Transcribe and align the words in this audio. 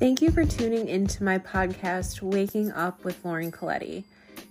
Thank 0.00 0.20
you 0.20 0.32
for 0.32 0.44
tuning 0.44 0.88
into 0.88 1.22
my 1.22 1.38
podcast, 1.38 2.20
Waking 2.20 2.72
Up 2.72 3.04
with 3.04 3.24
Lauren 3.24 3.52
Colletti. 3.52 4.02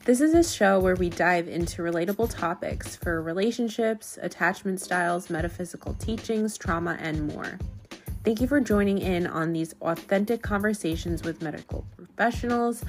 This 0.05 0.21
is 0.21 0.33
a 0.33 0.41
show 0.41 0.79
where 0.79 0.95
we 0.95 1.09
dive 1.09 1.49
into 1.49 1.81
relatable 1.81 2.33
topics 2.33 2.95
for 2.95 3.21
relationships, 3.21 4.17
attachment 4.21 4.79
styles, 4.79 5.29
metaphysical 5.29 5.95
teachings, 5.95 6.57
trauma, 6.57 6.97
and 6.97 7.27
more. 7.27 7.59
Thank 8.23 8.39
you 8.39 8.47
for 8.47 8.61
joining 8.61 8.99
in 8.99 9.27
on 9.27 9.51
these 9.51 9.75
authentic 9.81 10.41
conversations 10.41 11.23
with 11.23 11.41
medical 11.41 11.85
professionals, 11.97 12.85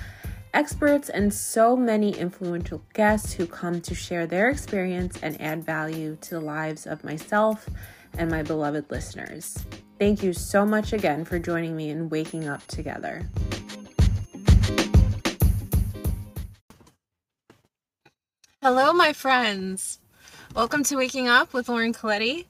experts, 0.54 1.08
and 1.08 1.34
so 1.34 1.76
many 1.76 2.16
influential 2.16 2.84
guests 2.94 3.32
who 3.32 3.48
come 3.48 3.80
to 3.80 3.96
share 3.96 4.28
their 4.28 4.48
experience 4.48 5.18
and 5.22 5.40
add 5.40 5.64
value 5.64 6.16
to 6.20 6.30
the 6.30 6.40
lives 6.40 6.86
of 6.86 7.02
myself 7.02 7.68
and 8.16 8.30
my 8.30 8.44
beloved 8.44 8.88
listeners. 8.90 9.58
Thank 9.98 10.24
you 10.24 10.32
so 10.32 10.66
much 10.66 10.92
again 10.92 11.24
for 11.24 11.38
joining 11.38 11.76
me 11.76 11.88
in 11.90 12.08
waking 12.08 12.48
up 12.48 12.66
together. 12.66 13.22
Hello, 18.60 18.92
my 18.92 19.12
friends. 19.12 20.00
Welcome 20.52 20.82
to 20.84 20.96
Waking 20.96 21.28
Up 21.28 21.52
with 21.52 21.68
Lauren 21.68 21.92
Colletti. 21.92 22.46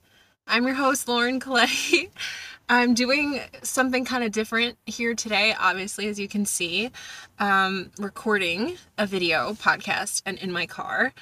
I'm 0.47 0.65
your 0.65 0.75
host, 0.75 1.07
Lauren 1.07 1.39
Colletti. 1.39 2.09
I'm 2.71 2.95
doing 2.95 3.41
something 3.63 4.07
kind 4.07 4.25
of 4.25 4.33
different 4.33 4.79
here 4.87 5.15
today, 5.15 5.55
obviously, 5.59 6.09
as 6.09 6.19
you 6.19 6.29
can 6.29 6.47
see. 6.47 6.91
Um, 7.39 7.91
recording 7.99 8.79
a 8.97 9.07
video 9.07 9.53
podcast 9.53 10.23
and 10.25 10.39
in 10.39 10.51
my 10.51 10.65
car. 10.65 11.13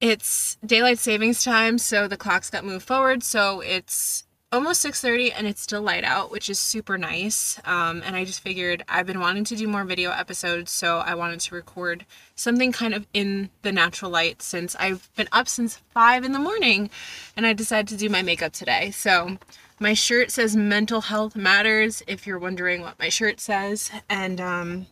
It's 0.00 0.56
daylight 0.66 0.98
savings 0.98 1.44
time, 1.44 1.78
so 1.78 2.08
the 2.08 2.16
clocks 2.16 2.50
got 2.50 2.64
moved 2.64 2.84
forward, 2.84 3.22
so 3.22 3.60
it's 3.60 4.24
almost 4.52 4.84
6.30 4.84 5.32
and 5.34 5.46
it's 5.46 5.62
still 5.62 5.80
light 5.80 6.04
out 6.04 6.30
which 6.30 6.50
is 6.50 6.58
super 6.58 6.98
nice. 6.98 7.58
Um, 7.64 8.02
and 8.04 8.14
i 8.14 8.24
just 8.24 8.40
figured 8.40 8.84
i've 8.88 9.06
been 9.06 9.20
wanting 9.20 9.44
to 9.44 9.56
do 9.56 9.66
more 9.66 9.84
video 9.84 10.10
episodes 10.10 10.70
so 10.70 10.98
i 10.98 11.14
wanted 11.14 11.40
to 11.40 11.54
record 11.54 12.04
something 12.34 12.70
kind 12.70 12.94
of 12.94 13.06
in 13.14 13.48
the 13.62 13.72
natural 13.72 14.10
light 14.10 14.42
since 14.42 14.76
i've 14.76 15.08
been 15.16 15.28
up 15.32 15.48
since 15.48 15.76
5 15.94 16.24
in 16.24 16.32
the 16.32 16.38
morning 16.38 16.90
and 17.36 17.46
i 17.46 17.52
decided 17.52 17.88
to 17.88 17.96
do 17.96 18.08
my 18.08 18.22
makeup 18.22 18.52
today. 18.52 18.90
So 18.90 19.38
my 19.80 19.94
shirt 19.94 20.30
says 20.30 20.54
mental 20.54 21.00
health 21.00 21.34
matters 21.34 22.02
if 22.06 22.26
you're 22.26 22.38
wondering 22.38 22.82
what 22.82 22.98
my 23.00 23.08
shirt 23.08 23.40
says. 23.40 23.90
And 24.08 24.40
um, 24.40 24.86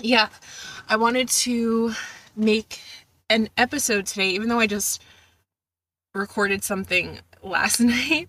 yeah 0.00 0.28
i 0.88 0.96
wanted 0.96 1.28
to 1.28 1.92
make 2.34 2.80
an 3.30 3.48
episode 3.56 4.06
today 4.06 4.28
even 4.30 4.48
though 4.48 4.60
i 4.60 4.66
just 4.66 5.02
recorded 6.14 6.62
something 6.62 7.18
last 7.42 7.80
night. 7.80 8.28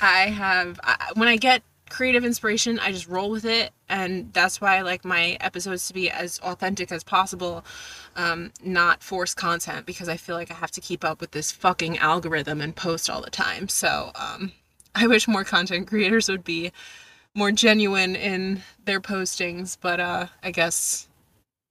I 0.00 0.28
have, 0.28 0.78
I, 0.82 1.12
when 1.14 1.28
I 1.28 1.36
get 1.36 1.62
creative 1.88 2.24
inspiration, 2.24 2.78
I 2.78 2.92
just 2.92 3.08
roll 3.08 3.30
with 3.30 3.44
it. 3.44 3.72
And 3.88 4.32
that's 4.32 4.60
why 4.60 4.76
I 4.76 4.82
like 4.82 5.04
my 5.04 5.36
episodes 5.40 5.86
to 5.88 5.94
be 5.94 6.10
as 6.10 6.38
authentic 6.40 6.90
as 6.90 7.04
possible, 7.04 7.64
um, 8.16 8.52
not 8.62 9.02
force 9.02 9.34
content, 9.34 9.86
because 9.86 10.08
I 10.08 10.16
feel 10.16 10.34
like 10.34 10.50
I 10.50 10.54
have 10.54 10.72
to 10.72 10.80
keep 10.80 11.04
up 11.04 11.20
with 11.20 11.30
this 11.30 11.52
fucking 11.52 11.98
algorithm 11.98 12.60
and 12.60 12.74
post 12.74 13.08
all 13.08 13.20
the 13.20 13.30
time. 13.30 13.68
So 13.68 14.10
um, 14.14 14.52
I 14.94 15.06
wish 15.06 15.28
more 15.28 15.44
content 15.44 15.86
creators 15.86 16.28
would 16.28 16.44
be 16.44 16.72
more 17.34 17.52
genuine 17.52 18.16
in 18.16 18.62
their 18.84 19.00
postings, 19.00 19.76
but 19.80 20.00
uh, 20.00 20.26
I 20.42 20.50
guess 20.50 21.06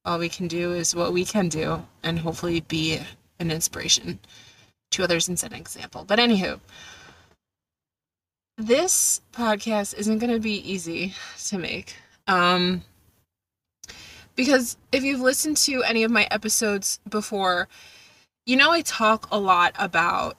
all 0.04 0.18
we 0.18 0.28
can 0.28 0.46
do 0.46 0.72
is 0.72 0.94
what 0.94 1.12
we 1.12 1.24
can 1.24 1.48
do 1.48 1.84
and 2.04 2.20
hopefully 2.20 2.60
be 2.60 3.00
an 3.40 3.50
inspiration 3.50 4.20
to 4.92 5.02
others 5.02 5.28
and 5.28 5.38
set 5.38 5.52
an 5.52 5.58
example. 5.58 6.04
But 6.06 6.18
anywho, 6.18 6.60
this 8.58 9.20
podcast 9.32 9.96
isn't 9.98 10.18
going 10.18 10.32
to 10.32 10.40
be 10.40 10.54
easy 10.70 11.14
to 11.48 11.58
make. 11.58 11.96
Um, 12.26 12.82
because 14.34 14.76
if 14.92 15.02
you've 15.02 15.20
listened 15.20 15.56
to 15.58 15.82
any 15.82 16.04
of 16.04 16.10
my 16.10 16.26
episodes 16.30 17.00
before, 17.08 17.68
you 18.44 18.56
know 18.56 18.70
I 18.70 18.82
talk 18.82 19.28
a 19.30 19.38
lot 19.38 19.74
about 19.78 20.36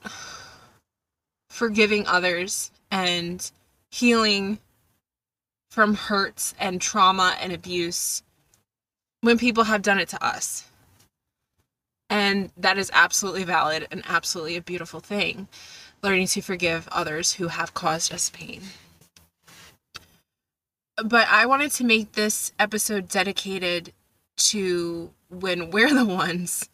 forgiving 1.50 2.06
others 2.07 2.72
and 2.91 3.52
healing 3.91 4.59
from 5.69 5.96
hurts 5.96 6.53
and 6.59 6.80
trauma 6.81 7.36
and 7.41 7.52
abuse 7.52 8.24
when 9.22 9.38
people 9.38 9.66
have 9.66 9.81
done 9.81 10.00
it 10.00 10.09
to 10.09 10.24
us. 10.24 10.66
And 12.09 12.51
that 12.57 12.78
is 12.78 12.90
absolutely 12.94 13.44
valid 13.44 13.88
and 13.91 14.03
absolutely 14.07 14.56
a 14.56 14.62
beautiful 14.62 15.00
thing. 15.00 15.47
Learning 16.01 16.28
to 16.28 16.41
forgive 16.41 16.88
others 16.91 17.34
who 17.34 17.47
have 17.47 17.73
caused 17.73 18.13
us 18.13 18.29
pain. 18.29 18.62
But 21.03 21.28
I 21.28 21.45
wanted 21.45 21.72
to 21.73 21.84
make 21.84 22.13
this 22.13 22.53
episode 22.57 23.07
dedicated 23.07 23.94
to 24.38 25.12
when 25.29 25.69
we're 25.69 25.94
the 25.94 26.06
ones 26.06 26.69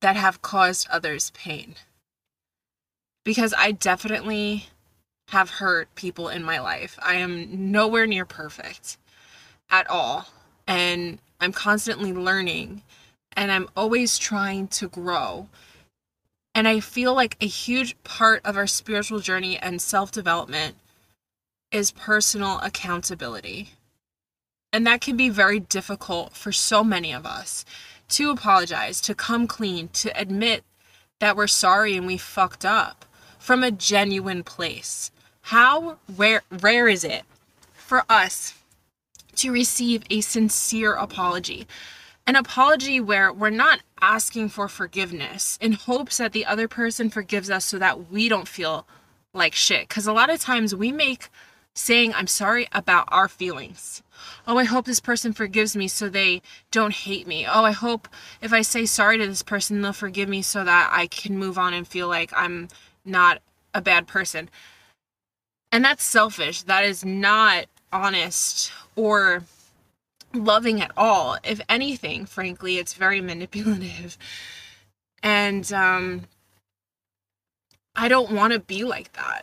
that 0.00 0.16
have 0.16 0.42
caused 0.42 0.88
others 0.88 1.30
pain. 1.34 1.74
Because 3.24 3.52
I 3.56 3.72
definitely 3.72 4.66
have 5.28 5.50
hurt 5.50 5.94
people 5.94 6.28
in 6.28 6.42
my 6.42 6.58
life. 6.58 6.98
I 7.02 7.16
am 7.16 7.70
nowhere 7.70 8.06
near 8.06 8.24
perfect 8.24 8.96
at 9.70 9.88
all. 9.88 10.28
And 10.66 11.18
I'm 11.40 11.52
constantly 11.52 12.12
learning 12.12 12.82
and 13.36 13.50
I'm 13.50 13.68
always 13.76 14.18
trying 14.18 14.68
to 14.68 14.88
grow. 14.88 15.48
And 16.54 16.66
I 16.66 16.80
feel 16.80 17.14
like 17.14 17.36
a 17.40 17.46
huge 17.46 17.96
part 18.02 18.40
of 18.44 18.56
our 18.56 18.66
spiritual 18.66 19.20
journey 19.20 19.56
and 19.58 19.80
self 19.80 20.10
development 20.10 20.76
is 21.70 21.92
personal 21.92 22.58
accountability. 22.60 23.70
And 24.72 24.86
that 24.86 25.00
can 25.00 25.16
be 25.16 25.28
very 25.28 25.60
difficult 25.60 26.34
for 26.34 26.52
so 26.52 26.84
many 26.84 27.12
of 27.12 27.26
us 27.26 27.64
to 28.10 28.30
apologize, 28.30 29.00
to 29.02 29.14
come 29.14 29.46
clean, 29.46 29.88
to 29.88 30.20
admit 30.20 30.64
that 31.20 31.36
we're 31.36 31.46
sorry 31.46 31.96
and 31.96 32.06
we 32.06 32.16
fucked 32.16 32.64
up 32.64 33.04
from 33.38 33.62
a 33.62 33.70
genuine 33.70 34.42
place. 34.42 35.10
How 35.42 35.98
rare, 36.16 36.42
rare 36.50 36.88
is 36.88 37.04
it 37.04 37.22
for 37.72 38.04
us 38.08 38.54
to 39.36 39.52
receive 39.52 40.02
a 40.10 40.20
sincere 40.20 40.94
apology? 40.94 41.66
An 42.30 42.36
apology 42.36 43.00
where 43.00 43.32
we're 43.32 43.50
not 43.50 43.80
asking 44.00 44.48
for 44.48 44.68
forgiveness 44.68 45.58
in 45.60 45.72
hopes 45.72 46.18
that 46.18 46.30
the 46.30 46.46
other 46.46 46.68
person 46.68 47.10
forgives 47.10 47.50
us 47.50 47.64
so 47.64 47.76
that 47.76 48.08
we 48.08 48.28
don't 48.28 48.46
feel 48.46 48.86
like 49.34 49.52
shit. 49.52 49.88
Because 49.88 50.06
a 50.06 50.12
lot 50.12 50.30
of 50.30 50.38
times 50.38 50.72
we 50.72 50.92
make 50.92 51.28
saying 51.74 52.14
I'm 52.14 52.28
sorry 52.28 52.68
about 52.70 53.08
our 53.08 53.26
feelings. 53.26 54.04
Oh, 54.46 54.58
I 54.58 54.62
hope 54.62 54.84
this 54.84 55.00
person 55.00 55.32
forgives 55.32 55.74
me 55.74 55.88
so 55.88 56.08
they 56.08 56.40
don't 56.70 56.94
hate 56.94 57.26
me. 57.26 57.46
Oh, 57.48 57.64
I 57.64 57.72
hope 57.72 58.06
if 58.40 58.52
I 58.52 58.62
say 58.62 58.86
sorry 58.86 59.18
to 59.18 59.26
this 59.26 59.42
person, 59.42 59.82
they'll 59.82 59.92
forgive 59.92 60.28
me 60.28 60.40
so 60.40 60.62
that 60.62 60.88
I 60.92 61.08
can 61.08 61.36
move 61.36 61.58
on 61.58 61.74
and 61.74 61.84
feel 61.84 62.06
like 62.06 62.30
I'm 62.36 62.68
not 63.04 63.42
a 63.74 63.80
bad 63.80 64.06
person. 64.06 64.48
And 65.72 65.84
that's 65.84 66.04
selfish. 66.04 66.62
That 66.62 66.84
is 66.84 67.04
not 67.04 67.66
honest 67.92 68.70
or 68.94 69.42
loving 70.32 70.80
at 70.80 70.92
all. 70.96 71.38
If 71.44 71.60
anything, 71.68 72.26
frankly, 72.26 72.78
it's 72.78 72.94
very 72.94 73.20
manipulative. 73.20 74.16
And 75.22 75.70
um, 75.72 76.22
I 77.94 78.08
don't 78.08 78.32
want 78.32 78.52
to 78.52 78.58
be 78.58 78.84
like 78.84 79.12
that. 79.14 79.42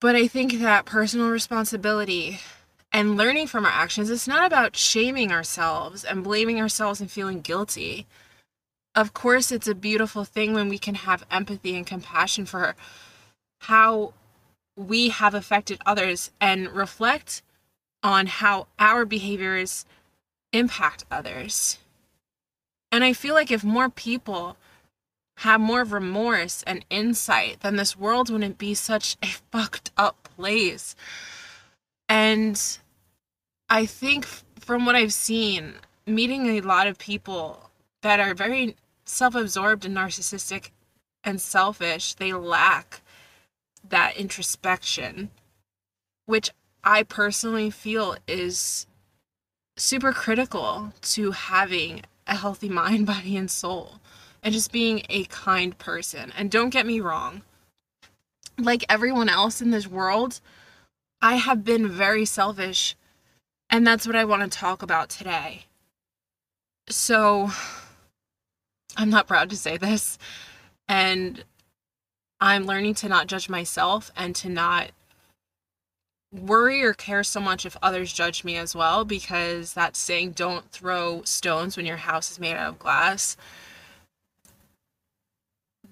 But 0.00 0.16
I 0.16 0.26
think 0.26 0.60
that 0.60 0.84
personal 0.84 1.30
responsibility 1.30 2.40
and 2.92 3.16
learning 3.16 3.46
from 3.46 3.64
our 3.64 3.72
actions, 3.72 4.10
it's 4.10 4.28
not 4.28 4.46
about 4.46 4.76
shaming 4.76 5.32
ourselves 5.32 6.04
and 6.04 6.22
blaming 6.22 6.60
ourselves 6.60 7.00
and 7.00 7.10
feeling 7.10 7.40
guilty. 7.40 8.06
Of 8.94 9.14
course, 9.14 9.50
it's 9.50 9.66
a 9.66 9.74
beautiful 9.74 10.24
thing 10.24 10.52
when 10.52 10.68
we 10.68 10.78
can 10.78 10.94
have 10.94 11.24
empathy 11.30 11.74
and 11.74 11.86
compassion 11.86 12.46
for 12.46 12.76
how 13.62 14.12
we 14.76 15.08
have 15.08 15.34
affected 15.34 15.80
others 15.86 16.30
and 16.40 16.68
reflect 16.70 17.42
on 18.04 18.26
how 18.26 18.68
our 18.78 19.06
behaviors 19.06 19.86
impact 20.52 21.04
others. 21.10 21.78
And 22.92 23.02
I 23.02 23.14
feel 23.14 23.34
like 23.34 23.50
if 23.50 23.64
more 23.64 23.88
people 23.88 24.56
had 25.38 25.60
more 25.60 25.82
remorse 25.82 26.62
and 26.64 26.84
insight, 26.90 27.60
then 27.60 27.76
this 27.76 27.96
world 27.96 28.30
wouldn't 28.30 28.58
be 28.58 28.74
such 28.74 29.16
a 29.22 29.26
fucked 29.50 29.90
up 29.96 30.28
place. 30.36 30.94
And 32.08 32.60
I 33.68 33.86
think 33.86 34.26
from 34.60 34.86
what 34.86 34.94
I've 34.94 35.12
seen, 35.12 35.74
meeting 36.06 36.46
a 36.46 36.60
lot 36.60 36.86
of 36.86 36.98
people 36.98 37.70
that 38.02 38.20
are 38.20 38.34
very 38.34 38.76
self 39.06 39.34
absorbed 39.34 39.84
and 39.84 39.96
narcissistic 39.96 40.70
and 41.24 41.40
selfish, 41.40 42.14
they 42.14 42.32
lack 42.32 43.00
that 43.88 44.16
introspection, 44.16 45.30
which 46.26 46.50
I 46.84 47.02
personally 47.02 47.70
feel 47.70 48.16
is 48.28 48.86
super 49.76 50.12
critical 50.12 50.92
to 51.00 51.30
having 51.30 52.02
a 52.26 52.36
healthy 52.36 52.68
mind, 52.80 53.06
body, 53.06 53.36
and 53.36 53.50
soul, 53.50 54.00
and 54.42 54.52
just 54.52 54.70
being 54.70 55.02
a 55.08 55.24
kind 55.24 55.76
person. 55.78 56.32
And 56.36 56.50
don't 56.50 56.70
get 56.70 56.86
me 56.86 57.00
wrong, 57.00 57.42
like 58.58 58.84
everyone 58.88 59.28
else 59.28 59.60
in 59.60 59.70
this 59.70 59.86
world, 59.86 60.40
I 61.20 61.36
have 61.36 61.64
been 61.64 61.88
very 61.88 62.26
selfish, 62.26 62.94
and 63.70 63.86
that's 63.86 64.06
what 64.06 64.14
I 64.14 64.26
want 64.26 64.42
to 64.42 64.58
talk 64.58 64.82
about 64.82 65.08
today. 65.08 65.64
So, 66.88 67.50
I'm 68.96 69.08
not 69.08 69.26
proud 69.26 69.48
to 69.50 69.56
say 69.56 69.78
this, 69.78 70.18
and 70.86 71.44
I'm 72.40 72.66
learning 72.66 72.94
to 72.96 73.08
not 73.08 73.26
judge 73.26 73.48
myself 73.48 74.12
and 74.16 74.36
to 74.36 74.50
not 74.50 74.90
worry 76.34 76.82
or 76.82 76.92
care 76.92 77.22
so 77.22 77.40
much 77.40 77.64
if 77.64 77.76
others 77.82 78.12
judge 78.12 78.44
me 78.44 78.56
as 78.56 78.74
well 78.74 79.04
because 79.04 79.74
that 79.74 79.96
saying 79.96 80.32
don't 80.32 80.68
throw 80.70 81.22
stones 81.22 81.76
when 81.76 81.86
your 81.86 81.96
house 81.96 82.30
is 82.30 82.40
made 82.40 82.56
out 82.56 82.68
of 82.70 82.78
glass. 82.78 83.36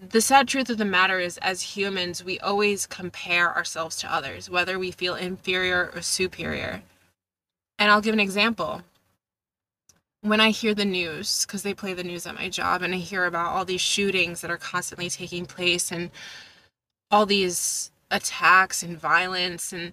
The 0.00 0.20
sad 0.20 0.48
truth 0.48 0.68
of 0.68 0.78
the 0.78 0.84
matter 0.84 1.20
is 1.20 1.38
as 1.38 1.62
humans 1.62 2.24
we 2.24 2.40
always 2.40 2.86
compare 2.86 3.54
ourselves 3.54 3.96
to 3.98 4.12
others 4.12 4.50
whether 4.50 4.78
we 4.78 4.90
feel 4.90 5.14
inferior 5.14 5.92
or 5.94 6.02
superior. 6.02 6.82
And 7.78 7.90
i'll 7.90 8.00
give 8.00 8.14
an 8.14 8.20
example. 8.20 8.82
When 10.22 10.40
i 10.40 10.50
hear 10.50 10.74
the 10.74 10.84
news 10.84 11.46
because 11.46 11.62
they 11.62 11.74
play 11.74 11.94
the 11.94 12.04
news 12.04 12.26
at 12.26 12.34
my 12.34 12.48
job 12.48 12.82
and 12.82 12.92
i 12.94 12.98
hear 12.98 13.26
about 13.26 13.52
all 13.52 13.64
these 13.64 13.80
shootings 13.80 14.40
that 14.40 14.50
are 14.50 14.56
constantly 14.56 15.08
taking 15.08 15.46
place 15.46 15.92
and 15.92 16.10
all 17.12 17.26
these 17.26 17.92
attacks 18.10 18.82
and 18.82 18.98
violence 18.98 19.72
and 19.72 19.92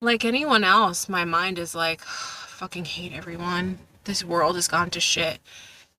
like 0.00 0.24
anyone 0.24 0.64
else, 0.64 1.08
my 1.08 1.24
mind 1.24 1.58
is 1.58 1.74
like, 1.74 2.00
fucking 2.04 2.84
hate 2.84 3.12
everyone. 3.12 3.78
This 4.04 4.24
world 4.24 4.54
has 4.56 4.68
gone 4.68 4.90
to 4.90 5.00
shit. 5.00 5.40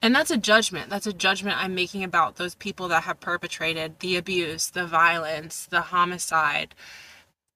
And 0.01 0.13
that's 0.13 0.31
a 0.31 0.37
judgment. 0.37 0.89
That's 0.89 1.07
a 1.07 1.13
judgment 1.13 1.57
I'm 1.57 1.73
making 1.73 2.03
about 2.03 2.35
those 2.35 2.55
people 2.55 2.87
that 2.89 3.03
have 3.03 3.19
perpetrated 3.19 3.99
the 3.99 4.15
abuse, 4.15 4.69
the 4.69 4.85
violence, 4.85 5.65
the 5.65 5.81
homicide, 5.81 6.75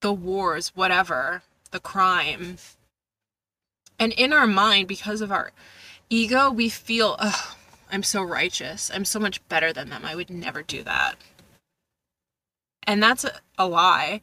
the 0.01 0.11
wars, 0.11 0.71
whatever, 0.75 1.43
the 1.69 1.79
crime. 1.79 2.57
And 3.99 4.11
in 4.13 4.33
our 4.33 4.47
mind, 4.47 4.87
because 4.87 5.21
of 5.21 5.31
our 5.31 5.51
ego, 6.09 6.49
we 6.49 6.67
feel, 6.67 7.15
oh, 7.19 7.55
I'm 7.91 8.03
so 8.03 8.23
righteous. 8.23 8.89
I'm 8.93 9.05
so 9.05 9.19
much 9.19 9.47
better 9.47 9.71
than 9.71 9.89
them. 9.89 10.03
I 10.03 10.15
would 10.15 10.31
never 10.31 10.63
do 10.63 10.81
that. 10.83 11.15
And 12.87 13.03
that's 13.03 13.23
a, 13.23 13.39
a 13.59 13.67
lie 13.67 14.21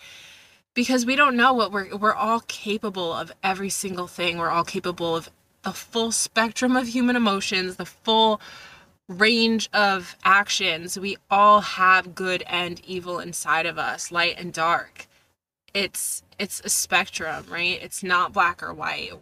because 0.79 1.05
we 1.05 1.17
don't 1.17 1.37
know 1.37 1.53
what 1.53 1.73
we're 1.73 1.97
we're 1.97 2.15
all 2.15 2.39
capable 2.47 3.13
of 3.13 3.33
every 3.43 3.69
single 3.69 4.07
thing. 4.07 4.39
We're 4.39 4.49
all 4.49 4.63
capable 4.63 5.17
of 5.17 5.29
the 5.65 5.73
full 5.73 6.13
spectrum 6.13 6.77
of 6.77 6.87
human 6.87 7.17
emotions, 7.17 7.75
the 7.75 7.85
full 7.85 8.41
range 9.09 9.69
of 9.73 10.15
actions. 10.23 10.97
We 10.97 11.17
all 11.33 11.63
have 11.63 12.15
good 12.15 12.45
and 12.47 12.81
evil 12.87 13.19
inside 13.19 13.67
of 13.67 13.77
us, 13.77 14.13
light 14.13 14.39
and 14.39 14.53
dark. 14.53 15.09
It's 15.75 16.23
it's 16.39 16.61
a 16.61 16.69
spectrum, 16.69 17.47
right? 17.51 17.83
It's 17.83 18.05
not 18.05 18.33
black 18.33 18.63
or 18.63 18.73
white. 18.73 19.15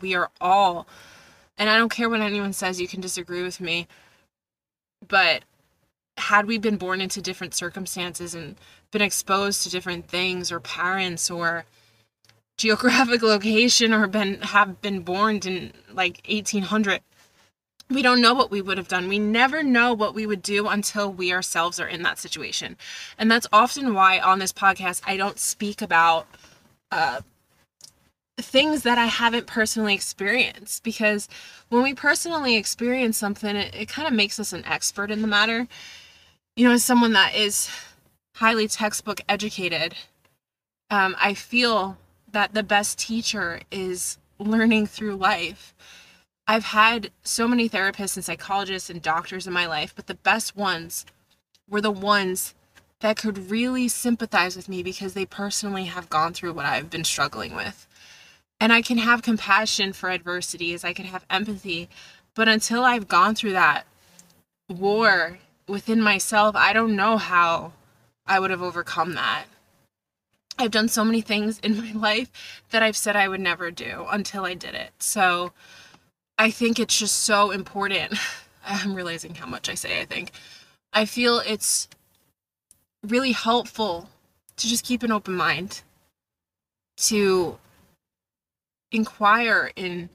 We 0.00 0.14
are 0.14 0.30
all 0.40 0.86
and 1.58 1.68
I 1.68 1.76
don't 1.76 1.90
care 1.90 2.08
what 2.08 2.20
anyone 2.20 2.52
says, 2.52 2.80
you 2.80 2.86
can 2.86 3.00
disagree 3.00 3.42
with 3.42 3.60
me. 3.60 3.88
But 5.08 5.42
had 6.18 6.46
we 6.46 6.56
been 6.56 6.76
born 6.76 7.00
into 7.00 7.20
different 7.20 7.52
circumstances 7.52 8.32
and 8.36 8.54
been 8.94 9.02
exposed 9.02 9.62
to 9.64 9.70
different 9.70 10.08
things 10.08 10.50
or 10.50 10.60
parents 10.60 11.30
or 11.30 11.66
geographic 12.56 13.20
location 13.34 13.92
or 13.92 14.06
been 14.06 14.40
have 14.40 14.80
been 14.80 15.00
born 15.00 15.36
in 15.44 15.72
like 15.92 16.22
1800 16.26 17.02
we 17.90 18.02
don't 18.02 18.22
know 18.22 18.32
what 18.32 18.50
we 18.50 18.62
would 18.62 18.78
have 18.78 18.88
done. 18.88 19.08
We 19.08 19.18
never 19.18 19.62
know 19.62 19.92
what 19.92 20.14
we 20.14 20.26
would 20.26 20.40
do 20.42 20.68
until 20.68 21.12
we 21.12 21.32
ourselves 21.32 21.78
are 21.78 21.86
in 21.86 22.02
that 22.02 22.18
situation. 22.18 22.76
And 23.18 23.30
that's 23.30 23.46
often 23.52 23.92
why 23.92 24.18
on 24.18 24.38
this 24.38 24.54
podcast 24.54 25.02
I 25.06 25.18
don't 25.18 25.38
speak 25.38 25.82
about 25.82 26.26
uh, 26.90 27.20
things 28.38 28.82
that 28.82 28.98
I 28.98 29.06
haven't 29.06 29.46
personally 29.46 29.94
experienced 29.94 30.82
because 30.82 31.28
when 31.68 31.82
we 31.82 31.94
personally 31.94 32.56
experience 32.56 33.18
something, 33.18 33.54
it, 33.54 33.74
it 33.74 33.88
kind 33.88 34.08
of 34.08 34.14
makes 34.14 34.40
us 34.40 34.52
an 34.52 34.64
expert 34.64 35.10
in 35.10 35.20
the 35.20 35.28
matter. 35.28 35.68
You 36.56 36.66
know, 36.66 36.74
as 36.74 36.84
someone 36.84 37.12
that 37.12 37.34
is 37.34 37.68
highly 38.34 38.68
textbook 38.68 39.20
educated, 39.28 39.94
um, 40.90 41.16
I 41.18 41.34
feel 41.34 41.96
that 42.32 42.52
the 42.52 42.62
best 42.62 42.98
teacher 42.98 43.60
is 43.70 44.18
learning 44.38 44.86
through 44.86 45.16
life. 45.16 45.74
I've 46.46 46.64
had 46.64 47.10
so 47.22 47.48
many 47.48 47.68
therapists 47.68 48.16
and 48.16 48.24
psychologists 48.24 48.90
and 48.90 49.00
doctors 49.00 49.46
in 49.46 49.52
my 49.52 49.66
life, 49.66 49.94
but 49.96 50.08
the 50.08 50.14
best 50.14 50.56
ones 50.56 51.06
were 51.68 51.80
the 51.80 51.90
ones 51.90 52.54
that 53.00 53.16
could 53.16 53.50
really 53.50 53.88
sympathize 53.88 54.56
with 54.56 54.68
me 54.68 54.82
because 54.82 55.14
they 55.14 55.26
personally 55.26 55.84
have 55.84 56.10
gone 56.10 56.34
through 56.34 56.52
what 56.52 56.66
I've 56.66 56.90
been 56.90 57.04
struggling 57.04 57.54
with. 57.54 57.86
And 58.60 58.72
I 58.72 58.82
can 58.82 58.98
have 58.98 59.22
compassion 59.22 59.92
for 59.92 60.10
adversities, 60.10 60.84
I 60.84 60.92
can 60.92 61.06
have 61.06 61.24
empathy, 61.30 61.88
but 62.34 62.48
until 62.48 62.84
I've 62.84 63.08
gone 63.08 63.34
through 63.34 63.52
that 63.52 63.86
war 64.68 65.38
within 65.68 66.00
myself, 66.02 66.56
I 66.56 66.72
don't 66.72 66.96
know 66.96 67.16
how 67.16 67.72
I 68.26 68.40
would 68.40 68.50
have 68.50 68.62
overcome 68.62 69.14
that. 69.14 69.44
I've 70.58 70.70
done 70.70 70.88
so 70.88 71.04
many 71.04 71.20
things 71.20 71.58
in 71.60 71.76
my 71.78 71.92
life 71.92 72.30
that 72.70 72.82
I've 72.82 72.96
said 72.96 73.16
I 73.16 73.28
would 73.28 73.40
never 73.40 73.70
do 73.70 74.06
until 74.10 74.44
I 74.44 74.54
did 74.54 74.74
it. 74.74 74.90
So 74.98 75.52
I 76.38 76.50
think 76.50 76.78
it's 76.78 76.98
just 76.98 77.16
so 77.20 77.50
important. 77.50 78.14
I'm 78.66 78.94
realizing 78.94 79.34
how 79.34 79.46
much 79.46 79.68
I 79.68 79.74
say 79.74 80.00
I 80.00 80.04
think. 80.04 80.32
I 80.92 81.04
feel 81.04 81.40
it's 81.40 81.88
really 83.02 83.32
helpful 83.32 84.08
to 84.56 84.68
just 84.68 84.84
keep 84.84 85.02
an 85.02 85.12
open 85.12 85.34
mind, 85.34 85.82
to 86.96 87.58
inquire 88.92 89.72
in 89.76 90.08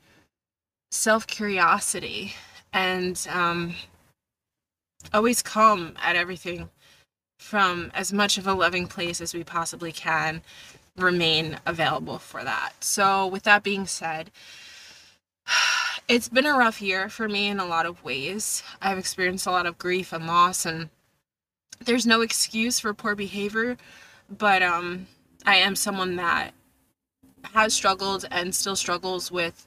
self 0.90 1.28
curiosity, 1.28 2.34
and 2.74 3.28
um, 3.32 3.76
always 5.14 5.42
come 5.44 5.94
at 6.02 6.16
everything 6.16 6.70
from 7.40 7.90
as 7.96 8.14
much 8.14 8.38
of 8.38 8.46
a 8.46 8.54
loving 8.54 8.86
place 8.86 9.20
as 9.20 9.34
we 9.34 9.44
possibly 9.44 9.92
can 9.92 10.42
remain 10.96 11.58
available 11.66 12.20
for 12.20 12.44
that. 12.44 12.74
So, 12.84 13.26
with 13.26 13.44
that 13.44 13.64
being 13.64 13.88
said, 13.88 14.30
it's 16.08 16.30
been 16.30 16.46
a 16.46 16.54
rough 16.54 16.82
year 16.82 17.10
for 17.10 17.28
me 17.28 17.48
in 17.48 17.60
a 17.60 17.66
lot 17.66 17.86
of 17.88 18.04
ways. 18.04 18.62
I've 18.82 18.98
experienced 18.98 19.48
a 19.48 19.52
lot 19.52 19.66
of 19.66 19.80
grief 19.80 20.14
and 20.14 20.28
loss 20.28 20.66
and 20.66 20.90
there's 21.80 22.06
no 22.06 22.20
excuse 22.22 22.80
for 22.80 22.94
poor 22.94 23.16
behavior, 23.16 23.78
but 24.30 24.62
um 24.62 25.08
I 25.46 25.56
am 25.56 25.76
someone 25.76 26.18
that 26.18 26.52
has 27.54 27.74
struggled 27.74 28.26
and 28.30 28.54
still 28.54 28.76
struggles 28.76 29.32
with 29.32 29.66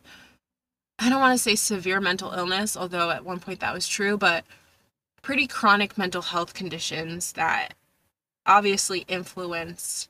I 0.99 1.08
don't 1.08 1.20
want 1.20 1.37
to 1.37 1.42
say 1.42 1.56
severe 1.56 2.00
mental 2.00 2.32
illness, 2.32 2.76
although 2.76 3.11
at 3.11 3.25
one 3.25 3.40
point 3.40 3.61
that 3.61 3.75
was 3.75 3.88
true, 3.88 4.16
but 4.16 4.44
pretty 5.23 5.47
chronic 5.47 5.97
mental 5.97 6.23
health 6.23 6.52
conditions 6.52 7.33
that 7.33 7.75
obviously 8.45 9.05
influence 9.09 10.09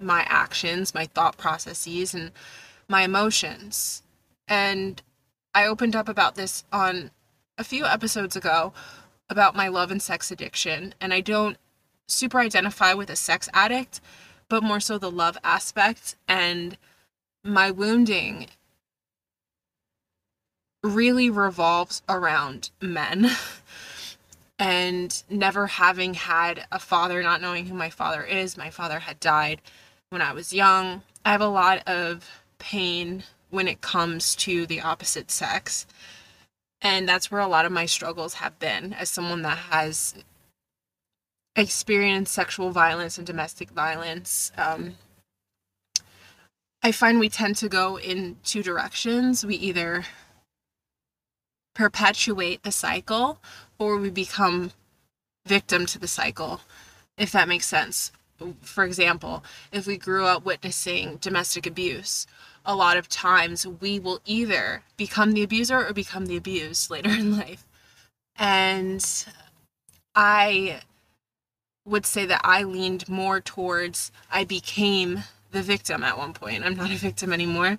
my 0.00 0.22
actions, 0.28 0.94
my 0.94 1.06
thought 1.06 1.36
processes, 1.36 2.14
and 2.14 2.32
my 2.88 3.02
emotions. 3.02 4.02
And 4.48 5.00
I 5.54 5.66
opened 5.66 5.94
up 5.94 6.08
about 6.08 6.34
this 6.34 6.64
on 6.72 7.10
a 7.56 7.64
few 7.64 7.84
episodes 7.84 8.34
ago 8.34 8.72
about 9.28 9.54
my 9.54 9.68
love 9.68 9.90
and 9.90 10.02
sex 10.02 10.30
addiction. 10.30 10.94
And 11.00 11.14
I 11.14 11.20
don't 11.20 11.56
super 12.08 12.40
identify 12.40 12.94
with 12.94 13.10
a 13.10 13.16
sex 13.16 13.48
addict, 13.52 14.00
but 14.48 14.62
more 14.62 14.80
so 14.80 14.98
the 14.98 15.10
love 15.10 15.38
aspect. 15.44 16.16
And 16.26 16.76
my 17.44 17.70
wounding 17.70 18.48
really 20.82 21.30
revolves 21.30 22.02
around 22.08 22.70
men. 22.80 23.30
and 24.60 25.22
never 25.30 25.66
having 25.66 26.12
had 26.12 26.66
a 26.70 26.78
father, 26.78 27.22
not 27.22 27.40
knowing 27.40 27.64
who 27.64 27.74
my 27.74 27.88
father 27.88 28.22
is. 28.22 28.58
My 28.58 28.68
father 28.68 28.98
had 29.00 29.18
died 29.18 29.62
when 30.10 30.20
I 30.20 30.34
was 30.34 30.52
young. 30.52 31.02
I 31.24 31.32
have 31.32 31.40
a 31.40 31.48
lot 31.48 31.82
of 31.88 32.28
pain 32.58 33.24
when 33.48 33.66
it 33.66 33.80
comes 33.80 34.36
to 34.36 34.66
the 34.66 34.82
opposite 34.82 35.30
sex. 35.30 35.86
And 36.82 37.08
that's 37.08 37.30
where 37.30 37.40
a 37.40 37.48
lot 37.48 37.64
of 37.64 37.72
my 37.72 37.86
struggles 37.86 38.34
have 38.34 38.58
been 38.58 38.92
as 38.92 39.08
someone 39.08 39.42
that 39.42 39.58
has 39.58 40.14
experienced 41.56 42.32
sexual 42.32 42.70
violence 42.70 43.16
and 43.16 43.26
domestic 43.26 43.70
violence. 43.70 44.52
Um, 44.58 44.96
I 46.82 46.92
find 46.92 47.18
we 47.18 47.30
tend 47.30 47.56
to 47.56 47.68
go 47.68 47.98
in 47.98 48.36
two 48.44 48.62
directions. 48.62 49.44
We 49.44 49.56
either 49.56 50.04
perpetuate 51.74 52.62
the 52.62 52.72
cycle 52.72 53.38
or 53.78 53.96
we 53.96 54.10
become 54.10 54.72
victim 55.46 55.86
to 55.86 55.98
the 55.98 56.08
cycle, 56.08 56.60
if 57.16 57.32
that 57.32 57.48
makes 57.48 57.66
sense. 57.66 58.12
For 58.62 58.84
example, 58.84 59.44
if 59.72 59.86
we 59.86 59.96
grew 59.96 60.24
up 60.24 60.44
witnessing 60.44 61.16
domestic 61.16 61.66
abuse, 61.66 62.26
a 62.64 62.74
lot 62.74 62.96
of 62.96 63.08
times 63.08 63.66
we 63.66 63.98
will 63.98 64.20
either 64.24 64.82
become 64.96 65.32
the 65.32 65.42
abuser 65.42 65.86
or 65.86 65.92
become 65.92 66.26
the 66.26 66.36
abused 66.36 66.90
later 66.90 67.10
in 67.10 67.36
life. 67.36 67.66
And 68.36 69.04
I 70.14 70.80
would 71.84 72.06
say 72.06 72.26
that 72.26 72.40
I 72.44 72.62
leaned 72.62 73.08
more 73.08 73.40
towards 73.40 74.12
I 74.30 74.44
became 74.44 75.24
the 75.50 75.62
victim 75.62 76.04
at 76.04 76.16
one 76.16 76.32
point. 76.32 76.64
I'm 76.64 76.76
not 76.76 76.90
a 76.90 76.96
victim 76.96 77.32
anymore. 77.32 77.78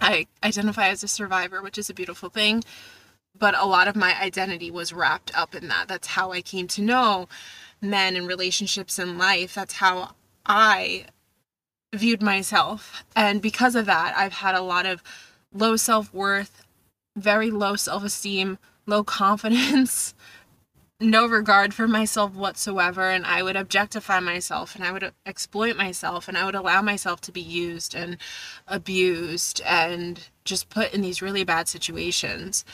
I 0.00 0.26
identify 0.42 0.88
as 0.88 1.02
a 1.02 1.08
survivor, 1.08 1.62
which 1.62 1.78
is 1.78 1.90
a 1.90 1.94
beautiful 1.94 2.28
thing. 2.28 2.62
But 3.38 3.56
a 3.56 3.64
lot 3.64 3.88
of 3.88 3.96
my 3.96 4.20
identity 4.20 4.70
was 4.70 4.92
wrapped 4.92 5.36
up 5.38 5.54
in 5.54 5.68
that. 5.68 5.88
That's 5.88 6.08
how 6.08 6.32
I 6.32 6.42
came 6.42 6.66
to 6.68 6.82
know 6.82 7.28
men 7.80 8.16
and 8.16 8.26
relationships 8.26 8.98
in 8.98 9.18
life. 9.18 9.54
That's 9.54 9.74
how 9.74 10.10
I 10.44 11.06
viewed 11.94 12.22
myself. 12.22 13.04
And 13.16 13.40
because 13.40 13.74
of 13.74 13.86
that, 13.86 14.14
I've 14.16 14.34
had 14.34 14.54
a 14.54 14.62
lot 14.62 14.86
of 14.86 15.02
low 15.52 15.76
self 15.76 16.12
worth, 16.12 16.64
very 17.16 17.50
low 17.50 17.76
self 17.76 18.04
esteem, 18.04 18.58
low 18.86 19.04
confidence, 19.20 20.14
no 21.00 21.26
regard 21.26 21.72
for 21.72 21.88
myself 21.88 22.34
whatsoever. 22.34 23.10
And 23.10 23.24
I 23.24 23.42
would 23.42 23.56
objectify 23.56 24.20
myself 24.20 24.74
and 24.74 24.84
I 24.84 24.92
would 24.92 25.12
exploit 25.24 25.76
myself 25.76 26.28
and 26.28 26.36
I 26.36 26.44
would 26.44 26.54
allow 26.54 26.82
myself 26.82 27.20
to 27.22 27.32
be 27.32 27.40
used 27.40 27.94
and 27.94 28.18
abused 28.68 29.62
and 29.64 30.28
just 30.44 30.68
put 30.68 30.92
in 30.92 31.00
these 31.00 31.22
really 31.22 31.44
bad 31.44 31.68
situations. 31.68 32.64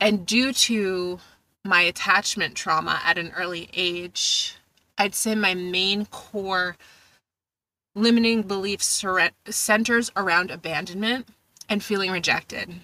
And 0.00 0.26
due 0.26 0.52
to 0.52 1.20
my 1.64 1.82
attachment 1.82 2.54
trauma 2.54 3.00
at 3.04 3.18
an 3.18 3.32
early 3.36 3.68
age, 3.74 4.56
I'd 4.98 5.14
say 5.14 5.34
my 5.34 5.54
main 5.54 6.06
core 6.06 6.76
limiting 7.94 8.42
belief 8.42 8.82
centers 8.82 10.10
around 10.16 10.50
abandonment 10.50 11.28
and 11.68 11.82
feeling 11.82 12.10
rejected. 12.10 12.80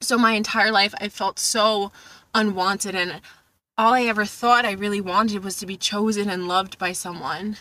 So 0.00 0.18
my 0.18 0.32
entire 0.32 0.70
life 0.70 0.94
I 1.00 1.08
felt 1.08 1.38
so 1.38 1.90
unwanted 2.36 2.94
and 2.94 3.20
all 3.78 3.94
I 3.94 4.02
ever 4.02 4.24
thought 4.24 4.64
I 4.64 4.72
really 4.72 5.00
wanted 5.00 5.42
was 5.42 5.56
to 5.56 5.66
be 5.66 5.76
chosen 5.76 6.28
and 6.28 6.46
loved 6.46 6.78
by 6.78 6.92
someone. 6.92 7.56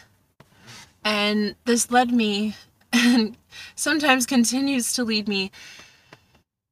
And 1.03 1.55
this 1.65 1.91
led 1.91 2.11
me 2.11 2.55
and 2.93 3.37
sometimes 3.75 4.25
continues 4.25 4.93
to 4.93 5.03
lead 5.03 5.27
me 5.27 5.51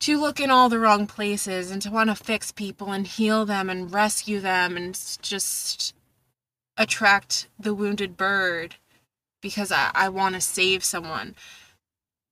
to 0.02 0.20
look 0.20 0.42
in 0.42 0.52
all 0.52 0.68
the 0.68 0.80
wrong 0.80 1.08
places 1.08 1.72
and 1.72 1.82
to 1.82 1.90
want 1.90 2.10
to 2.10 2.16
fix 2.16 2.52
people 2.52 2.92
and 2.92 3.08
heal 3.08 3.46
them 3.46 3.70
and 3.70 3.94
rescue 3.94 4.42
them 4.42 4.76
and 4.76 5.00
just 5.22 5.96
attract 6.76 7.48
the 7.58 7.74
wounded 7.74 8.18
bird 8.18 8.76
because 9.42 9.72
I, 9.72 9.92
I 9.96 10.10
want 10.10 10.36
to 10.36 10.42
save 10.42 10.84
someone. 10.84 11.36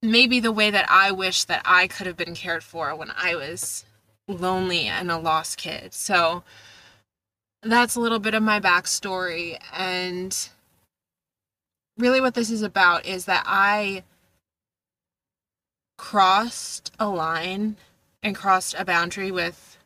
Maybe 0.02 0.42
the 0.42 0.52
way 0.52 0.70
that 0.70 0.86
I 0.90 1.12
wish 1.12 1.46
that 1.46 1.62
I 1.64 1.88
could 1.88 2.08
have 2.08 2.18
been 2.18 2.36
cared 2.36 2.64
for 2.64 2.94
when 2.94 3.12
I 3.16 3.36
was 3.36 3.86
lonely 4.34 4.88
and 4.88 5.12
a 5.12 5.18
lost 5.18 5.58
kid. 5.58 5.94
So 5.94 6.44
that's 7.64 7.96
a 7.96 8.00
little 8.00 8.20
bit 8.20 8.34
of 8.34 8.44
my 8.44 8.60
backstory. 8.60 9.58
And 9.74 10.50
really, 11.98 12.22
what 12.22 12.34
this 12.34 12.50
is 12.50 12.62
about 12.62 13.06
is 13.06 13.26
that 13.26 13.44
I 13.46 14.04
crossed 15.98 16.92
a 17.00 17.08
line 17.08 17.76
and 18.24 18.36
crossed 18.36 18.76
a 18.78 18.86
boundary 18.86 19.32
with 19.32 19.78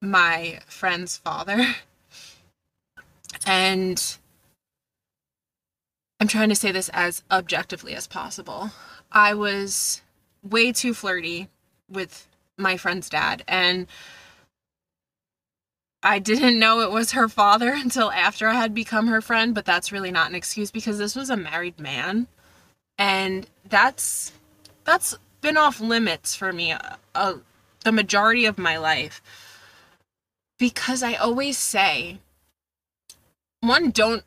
my 0.00 0.60
friend's 0.66 1.16
father. 1.16 1.74
And 3.46 4.16
I'm 6.20 6.28
trying 6.28 6.48
to 6.48 6.54
say 6.54 6.72
this 6.72 6.88
as 6.90 7.22
objectively 7.30 7.94
as 7.94 8.06
possible. 8.06 8.70
I 9.12 9.34
was 9.34 10.02
way 10.42 10.72
too 10.72 10.94
flirty 10.94 11.48
with 11.90 12.26
my 12.56 12.76
friend's 12.76 13.08
dad, 13.08 13.44
and 13.48 13.86
I 16.02 16.18
didn't 16.18 16.58
know 16.58 16.80
it 16.80 16.90
was 16.90 17.12
her 17.12 17.28
father 17.28 17.72
until 17.74 18.10
after 18.10 18.48
I 18.48 18.54
had 18.54 18.74
become 18.74 19.08
her 19.08 19.20
friend, 19.20 19.54
but 19.54 19.64
that's 19.64 19.92
really 19.92 20.10
not 20.10 20.28
an 20.28 20.36
excuse 20.36 20.70
because 20.70 20.98
this 20.98 21.16
was 21.16 21.30
a 21.30 21.36
married 21.36 21.80
man. 21.80 22.28
And 22.98 23.46
that's 23.68 24.32
that's 24.84 25.16
been 25.40 25.56
off 25.56 25.80
limits 25.80 26.36
for 26.36 26.52
me 26.52 26.72
uh, 26.72 26.78
uh, 27.14 27.34
the 27.84 27.92
majority 27.92 28.44
of 28.44 28.58
my 28.58 28.76
life. 28.76 29.22
Because 30.58 31.02
I 31.02 31.14
always 31.14 31.58
say 31.58 32.20
one 33.60 33.90
don't 33.90 34.22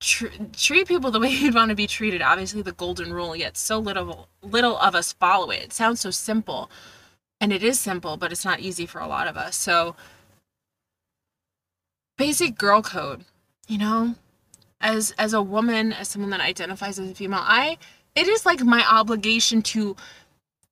tr- 0.00 0.26
treat 0.52 0.88
people 0.88 1.10
the 1.10 1.20
way 1.20 1.28
you'd 1.30 1.54
want 1.54 1.70
to 1.70 1.74
be 1.74 1.86
treated. 1.86 2.22
Obviously, 2.22 2.62
the 2.62 2.72
golden 2.72 3.12
rule, 3.12 3.36
yet 3.36 3.56
so 3.56 3.78
little 3.78 4.28
little 4.42 4.78
of 4.78 4.94
us 4.94 5.12
follow 5.12 5.50
it. 5.50 5.64
It 5.64 5.72
sounds 5.72 6.00
so 6.00 6.10
simple, 6.10 6.70
and 7.40 7.52
it 7.52 7.62
is 7.62 7.78
simple, 7.78 8.16
but 8.16 8.32
it's 8.32 8.44
not 8.44 8.60
easy 8.60 8.86
for 8.86 9.00
a 9.00 9.06
lot 9.06 9.28
of 9.28 9.36
us. 9.36 9.56
So, 9.56 9.96
basic 12.16 12.56
girl 12.58 12.82
code, 12.82 13.24
you 13.68 13.78
know, 13.78 14.14
as 14.80 15.12
as 15.18 15.32
a 15.32 15.42
woman, 15.42 15.92
as 15.92 16.08
someone 16.08 16.30
that 16.30 16.40
identifies 16.40 16.98
as 16.98 17.10
a 17.10 17.14
female, 17.14 17.42
I 17.42 17.78
it 18.14 18.28
is 18.28 18.46
like 18.46 18.60
my 18.60 18.84
obligation 18.88 19.62
to 19.62 19.96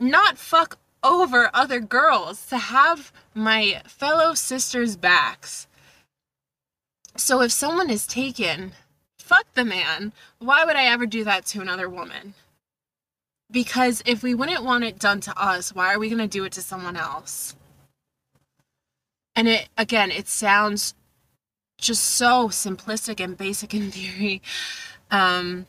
not 0.00 0.38
fuck 0.38 0.78
over 1.02 1.50
other 1.52 1.80
girls, 1.80 2.46
to 2.46 2.56
have 2.56 3.12
my 3.34 3.82
fellow 3.86 4.34
sisters' 4.34 4.96
backs. 4.96 5.66
So 7.16 7.42
if 7.42 7.52
someone 7.52 7.90
is 7.90 8.06
taken 8.06 8.72
fuck 9.24 9.46
the 9.54 9.64
man. 9.64 10.12
Why 10.38 10.64
would 10.64 10.76
I 10.76 10.84
ever 10.84 11.06
do 11.06 11.24
that 11.24 11.46
to 11.46 11.62
another 11.62 11.88
woman? 11.88 12.34
Because 13.54 14.02
if 14.04 14.24
we 14.24 14.34
wouldn't 14.34 14.64
want 14.64 14.82
it 14.82 14.98
done 14.98 15.20
to 15.20 15.40
us, 15.40 15.72
why 15.72 15.94
are 15.94 15.98
we 16.00 16.08
going 16.08 16.18
to 16.18 16.26
do 16.26 16.42
it 16.42 16.52
to 16.54 16.60
someone 16.60 16.96
else? 16.96 17.54
And 19.36 19.46
it, 19.46 19.68
again, 19.78 20.10
it 20.10 20.26
sounds 20.26 20.94
just 21.78 22.04
so 22.04 22.48
simplistic 22.48 23.22
and 23.22 23.36
basic 23.36 23.72
in 23.72 23.92
theory. 23.92 24.42
Um, 25.08 25.66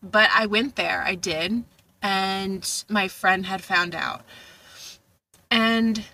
but 0.00 0.30
I 0.32 0.46
went 0.46 0.76
there, 0.76 1.02
I 1.04 1.16
did, 1.16 1.64
and 2.00 2.84
my 2.88 3.08
friend 3.08 3.46
had 3.46 3.60
found 3.60 3.96
out. 3.96 4.22
And 5.50 6.04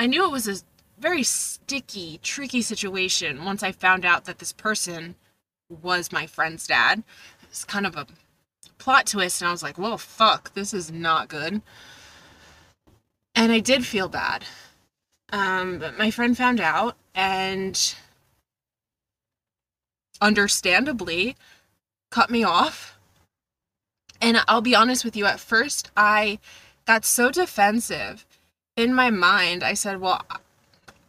I 0.00 0.08
knew 0.08 0.24
it 0.24 0.32
was 0.32 0.48
a 0.48 0.64
very 0.98 1.22
sticky, 1.22 2.18
tricky 2.24 2.60
situation 2.60 3.44
once 3.44 3.62
I 3.62 3.70
found 3.70 4.04
out 4.04 4.24
that 4.24 4.40
this 4.40 4.52
person 4.52 5.14
was 5.68 6.10
my 6.10 6.26
friend's 6.26 6.66
dad. 6.66 7.04
It's 7.44 7.64
kind 7.64 7.86
of 7.86 7.94
a 7.94 8.06
plot 8.82 9.06
twist, 9.06 9.40
and 9.40 9.48
I 9.48 9.52
was 9.52 9.62
like, 9.62 9.78
well, 9.78 9.96
fuck, 9.96 10.52
this 10.54 10.74
is 10.74 10.90
not 10.90 11.28
good. 11.28 11.62
And 13.36 13.52
I 13.52 13.60
did 13.60 13.86
feel 13.86 14.08
bad. 14.08 14.44
Um, 15.32 15.78
but 15.78 15.96
my 15.96 16.10
friend 16.10 16.36
found 16.36 16.60
out, 16.60 16.96
and 17.14 17.94
understandably 20.20 21.36
cut 22.10 22.28
me 22.28 22.42
off. 22.42 22.98
And 24.20 24.42
I'll 24.48 24.60
be 24.60 24.74
honest 24.74 25.04
with 25.04 25.16
you, 25.16 25.26
at 25.26 25.38
first, 25.38 25.92
I 25.96 26.40
got 26.84 27.04
so 27.04 27.30
defensive. 27.30 28.26
In 28.76 28.94
my 28.94 29.10
mind, 29.10 29.62
I 29.62 29.74
said, 29.74 30.00
well, 30.00 30.26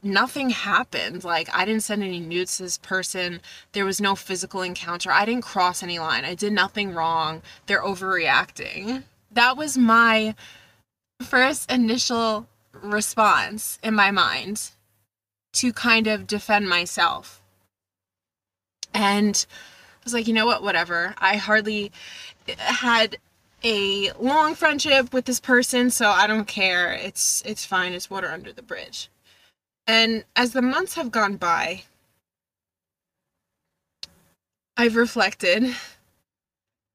nothing 0.04 0.50
happened. 0.50 1.24
Like, 1.24 1.50
I 1.54 1.66
didn't 1.66 1.84
send 1.84 2.04
any 2.04 2.20
nudes 2.20 2.58
to 2.58 2.64
this 2.64 2.78
person. 2.78 3.42
There 3.72 3.86
was 3.86 4.02
no 4.02 4.16
physical 4.16 4.62
encounter. 4.62 5.12
I 5.12 5.26
didn't 5.26 5.44
cross 5.44 5.82
any 5.84 6.00
line. 6.00 6.26
I 6.26 6.36
did 6.36 6.54
nothing 6.54 6.94
wrong. 6.94 7.42
They're 7.66 7.82
overreacting. 7.82 9.04
That 9.32 9.58
was 9.58 9.78
my 9.78 10.36
first 11.22 11.72
initial 11.72 12.48
response 12.74 13.80
in 13.84 13.94
my 13.96 14.12
mind 14.12 14.72
to 15.54 15.72
kind 15.72 16.08
of 16.08 16.28
defend 16.28 16.68
myself. 16.68 17.42
And 18.94 19.46
I 19.50 20.04
was 20.04 20.14
like, 20.14 20.28
you 20.28 20.34
know 20.34 20.46
what, 20.46 20.64
whatever. 20.64 21.16
I 21.18 21.38
hardly 21.38 21.92
had 22.58 23.18
a 23.64 24.12
long 24.20 24.56
friendship 24.56 25.14
with 25.14 25.26
this 25.26 25.40
person, 25.40 25.90
so 25.90 26.10
I 26.10 26.28
don't 26.28 26.48
care. 26.48 26.94
It's 26.94 27.42
it's 27.46 27.66
fine. 27.66 27.94
It's 27.94 28.10
water 28.10 28.30
under 28.30 28.52
the 28.52 28.62
bridge. 28.62 29.10
And 29.86 30.24
as 30.36 30.54
the 30.54 30.62
months 30.62 30.96
have 30.96 31.12
gone 31.12 31.36
by, 31.36 31.84
I've 34.78 34.96
reflected 34.96 35.76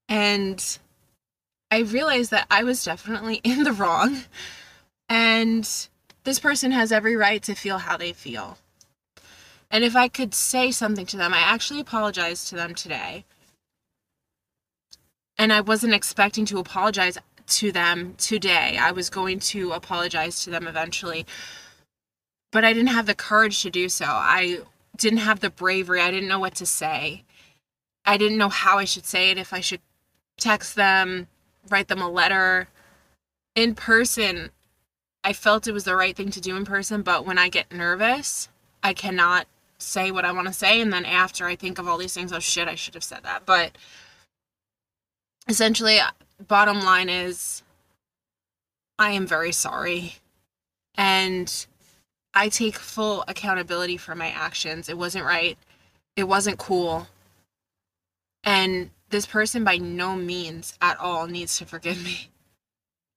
and 0.09 0.79
I 1.71 1.81
realized 1.81 2.31
that 2.31 2.47
I 2.51 2.65
was 2.65 2.85
definitely 2.85 3.37
in 3.45 3.65
the 3.65 3.73
wrong. 3.73 4.23
And 5.09 5.69
this 6.25 6.39
person 6.39 6.73
has 6.73 6.93
every 6.93 7.17
right 7.17 7.43
to 7.45 7.55
feel 7.55 7.79
how 7.79 7.97
they 7.97 8.13
feel. 8.13 8.59
And 9.71 9.85
if 9.85 9.95
I 9.95 10.09
could 10.09 10.35
say 10.35 10.71
something 10.71 11.07
to 11.07 11.17
them, 11.17 11.35
I 11.35 11.41
actually 11.41 11.81
apologized 11.81 12.49
to 12.49 12.57
them 12.57 12.75
today. 12.75 13.25
And 15.37 15.53
I 15.53 15.61
wasn't 15.61 15.95
expecting 15.95 16.47
to 16.47 16.59
apologize 16.59 17.19
to 17.47 17.73
them 17.73 18.15
today. 18.17 18.77
I 18.79 18.93
was 18.93 19.09
going 19.11 19.41
to 19.41 19.73
apologize 19.73 20.43
to 20.45 20.51
them 20.51 20.67
eventually 20.67 21.27
but 22.51 22.65
I 22.65 22.73
didn't 22.73 22.89
have 22.89 23.07
the 23.07 23.15
courage 23.15 23.63
to 23.63 23.71
do 23.71 23.89
so. 23.89 24.07
I 24.07 24.61
didn't 24.97 25.21
have 25.21 25.41
the 25.41 25.51
bravery. 25.51 26.01
I 26.01 26.11
didn't 26.11 26.29
know 26.29 26.39
what 26.39 26.55
to 26.57 26.67
say. 26.67 27.25
I 28.05 28.17
didn't 28.17 28.39
know 28.39 28.49
how 28.49 28.79
I 28.79 28.85
should 28.85 29.05
say 29.05 29.31
it, 29.31 29.39
if 29.39 29.53
I 29.53 29.61
should 29.61 29.81
text 30.39 30.77
them, 30.77 31.29
write 31.69 31.89
them 31.89 32.01
a 32.01 32.09
letter. 32.09 32.69
In 33.55 33.75
person, 33.75 34.51
I 35.23 35.33
felt 35.33 35.67
it 35.67 35.73
was 35.73 35.85
the 35.85 35.97
right 35.97 36.17
thing 36.17 36.31
to 36.31 36.41
do 36.41 36.57
in 36.57 36.65
person, 36.65 37.03
but 37.03 37.27
when 37.27 37.39
I 37.39 37.49
get 37.49 37.73
nervous, 37.73 38.49
I 38.83 38.95
cannot 38.95 39.47
say 39.77 40.11
what 40.11 40.25
I 40.25 40.33
want 40.33 40.47
to 40.47 40.53
say. 40.55 40.81
And 40.81 40.93
then 40.93 41.05
after 41.05 41.47
I 41.47 41.55
think 41.55 41.79
of 41.79 41.87
all 41.87 41.99
these 41.99 42.15
things, 42.15 42.33
oh 42.33 42.39
shit, 42.39 42.69
I 42.69 42.75
should 42.75 42.95
have 42.95 43.05
said 43.05 43.25
that. 43.25 43.45
But 43.45 43.73
essentially, 45.49 45.99
bottom 46.47 46.81
line 46.81 47.09
is 47.09 47.63
I 48.99 49.11
am 49.11 49.27
very 49.27 49.53
sorry. 49.53 50.17
And 50.95 51.67
I 52.39 52.49
take 52.51 52.77
full 52.77 53.25
accountability 53.27 53.97
for 53.97 54.15
my 54.15 54.29
actions. 54.29 54.89
It 54.89 54.97
wasn't 54.97 55.25
right. 55.25 55.59
It 56.15 56.23
wasn't 56.23 56.57
cool. 56.57 57.09
And 58.45 58.91
this 59.11 59.27
person 59.27 59.65
by 59.65 59.79
no 59.79 60.15
means 60.15 60.79
at 60.81 61.01
all 61.01 61.27
needs 61.27 61.59
to 61.59 61.67
forgive 61.67 62.05
me. 62.05 62.31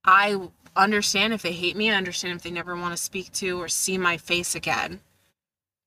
I 0.03 0.39
understand 0.75 1.33
if 1.33 1.43
they 1.43 1.51
hate 1.51 1.75
me. 1.75 1.91
I 1.91 1.97
understand 1.97 2.35
if 2.35 2.41
they 2.41 2.49
never 2.49 2.75
want 2.75 2.97
to 2.97 3.03
speak 3.03 3.31
to 3.33 3.61
or 3.61 3.67
see 3.67 3.95
my 3.95 4.17
face 4.17 4.55
again. 4.55 5.01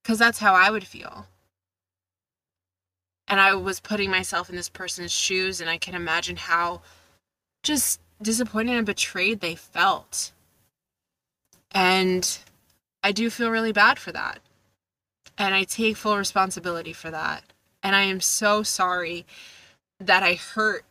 Because 0.01 0.17
that's 0.17 0.39
how 0.39 0.53
I 0.53 0.71
would 0.71 0.87
feel. 0.87 1.27
And 3.27 3.41
I 3.41 3.53
was 3.55 3.81
putting 3.81 4.09
myself 4.09 4.49
in 4.49 4.55
this 4.55 4.69
person's 4.69 5.11
shoes, 5.11 5.59
and 5.59 5.69
I 5.69 5.77
can 5.77 5.93
imagine 5.93 6.37
how 6.37 6.83
just 7.63 7.99
disappointed 8.21 8.77
and 8.77 8.85
betrayed 8.85 9.41
they 9.41 9.55
felt. 9.55 10.31
And 11.71 12.39
I 13.05 13.11
do 13.11 13.29
feel 13.29 13.51
really 13.51 13.71
bad 13.71 13.99
for 13.99 14.11
that. 14.13 14.39
And 15.37 15.53
I 15.53 15.63
take 15.63 15.95
full 15.95 16.17
responsibility 16.17 16.91
for 16.91 17.11
that. 17.11 17.43
And 17.83 17.95
I 17.95 18.01
am 18.01 18.19
so 18.19 18.63
sorry 18.63 19.27
that 19.99 20.23
I 20.23 20.33
hurt 20.33 20.85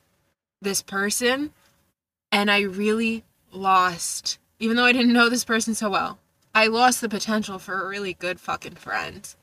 this 0.63 0.81
person 0.81 1.51
and 2.31 2.53
I 2.53 2.61
really 2.61 3.25
lost, 3.51 4.39
even 4.61 4.77
though 4.77 4.85
I 4.85 4.93
didn't 4.93 5.13
know 5.13 5.29
this 5.29 5.45
person 5.45 5.75
so 5.75 5.91
well, 5.91 6.21
I 6.55 6.69
lost 6.69 7.01
the 7.01 7.09
potential 7.09 7.59
for 7.59 7.83
a 7.83 7.89
really 7.89 8.15
good 8.15 8.39
fucking 8.39 8.77
friend. 8.77 9.35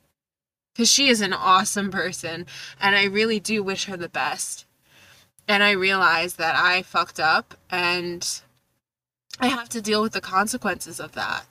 Because 0.73 0.89
she 0.89 1.09
is 1.09 1.19
an 1.19 1.33
awesome 1.33 1.91
person, 1.91 2.45
and 2.79 2.95
I 2.95 3.03
really 3.03 3.41
do 3.41 3.61
wish 3.61 3.85
her 3.85 3.97
the 3.97 4.07
best. 4.07 4.65
And 5.45 5.61
I 5.61 5.71
realized 5.71 6.37
that 6.37 6.55
I 6.55 6.83
fucked 6.83 7.19
up, 7.19 7.55
and 7.69 8.41
I 9.41 9.47
have 9.47 9.67
to 9.69 9.81
deal 9.81 10.01
with 10.01 10.13
the 10.13 10.21
consequences 10.21 11.01
of 11.01 11.11
that. 11.11 11.45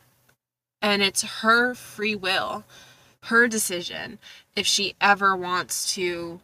And 0.83 1.03
it's 1.03 1.23
her 1.23 1.75
free 1.75 2.15
will, 2.15 2.65
her 3.25 3.49
decision, 3.49 4.19
if 4.57 4.67
she 4.67 4.95
ever 5.01 5.37
wants 5.37 5.95
to 5.95 6.41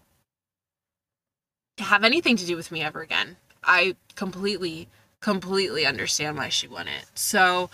have 1.79 2.05
anything 2.05 2.37
to 2.37 2.47
do 2.47 2.57
with 2.57 2.71
me 2.71 2.83
ever 2.83 3.01
again. 3.01 3.37
I 3.63 3.97
completely 4.15 4.89
completely 5.21 5.85
understand 5.85 6.37
why 6.37 6.49
she 6.49 6.69
wouldn't. 6.69 7.07
So, 7.15 7.71